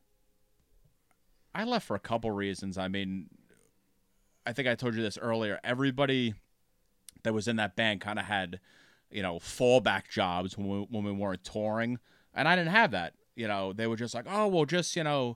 I 1.54 1.64
left 1.64 1.86
for 1.86 1.96
a 1.96 2.00
couple 2.00 2.30
reasons. 2.30 2.76
I 2.78 2.88
mean, 2.88 3.28
I 4.46 4.52
think 4.52 4.68
I 4.68 4.74
told 4.74 4.94
you 4.94 5.02
this 5.02 5.18
earlier. 5.18 5.58
Everybody 5.64 6.34
that 7.22 7.32
was 7.34 7.48
in 7.48 7.56
that 7.56 7.76
band 7.76 8.00
kind 8.02 8.18
of 8.18 8.26
had, 8.26 8.60
you 9.10 9.22
know, 9.22 9.36
fallback 9.36 10.08
jobs 10.08 10.56
when 10.56 10.68
we, 10.68 10.86
when 10.90 11.04
we 11.04 11.12
weren't 11.12 11.42
touring, 11.44 11.98
and 12.34 12.46
I 12.46 12.54
didn't 12.54 12.72
have 12.72 12.92
that. 12.92 13.14
You 13.34 13.48
know, 13.48 13.72
they 13.72 13.86
were 13.86 13.96
just 13.96 14.14
like, 14.14 14.26
oh, 14.28 14.46
well, 14.46 14.64
just 14.64 14.94
you 14.96 15.04
know, 15.04 15.34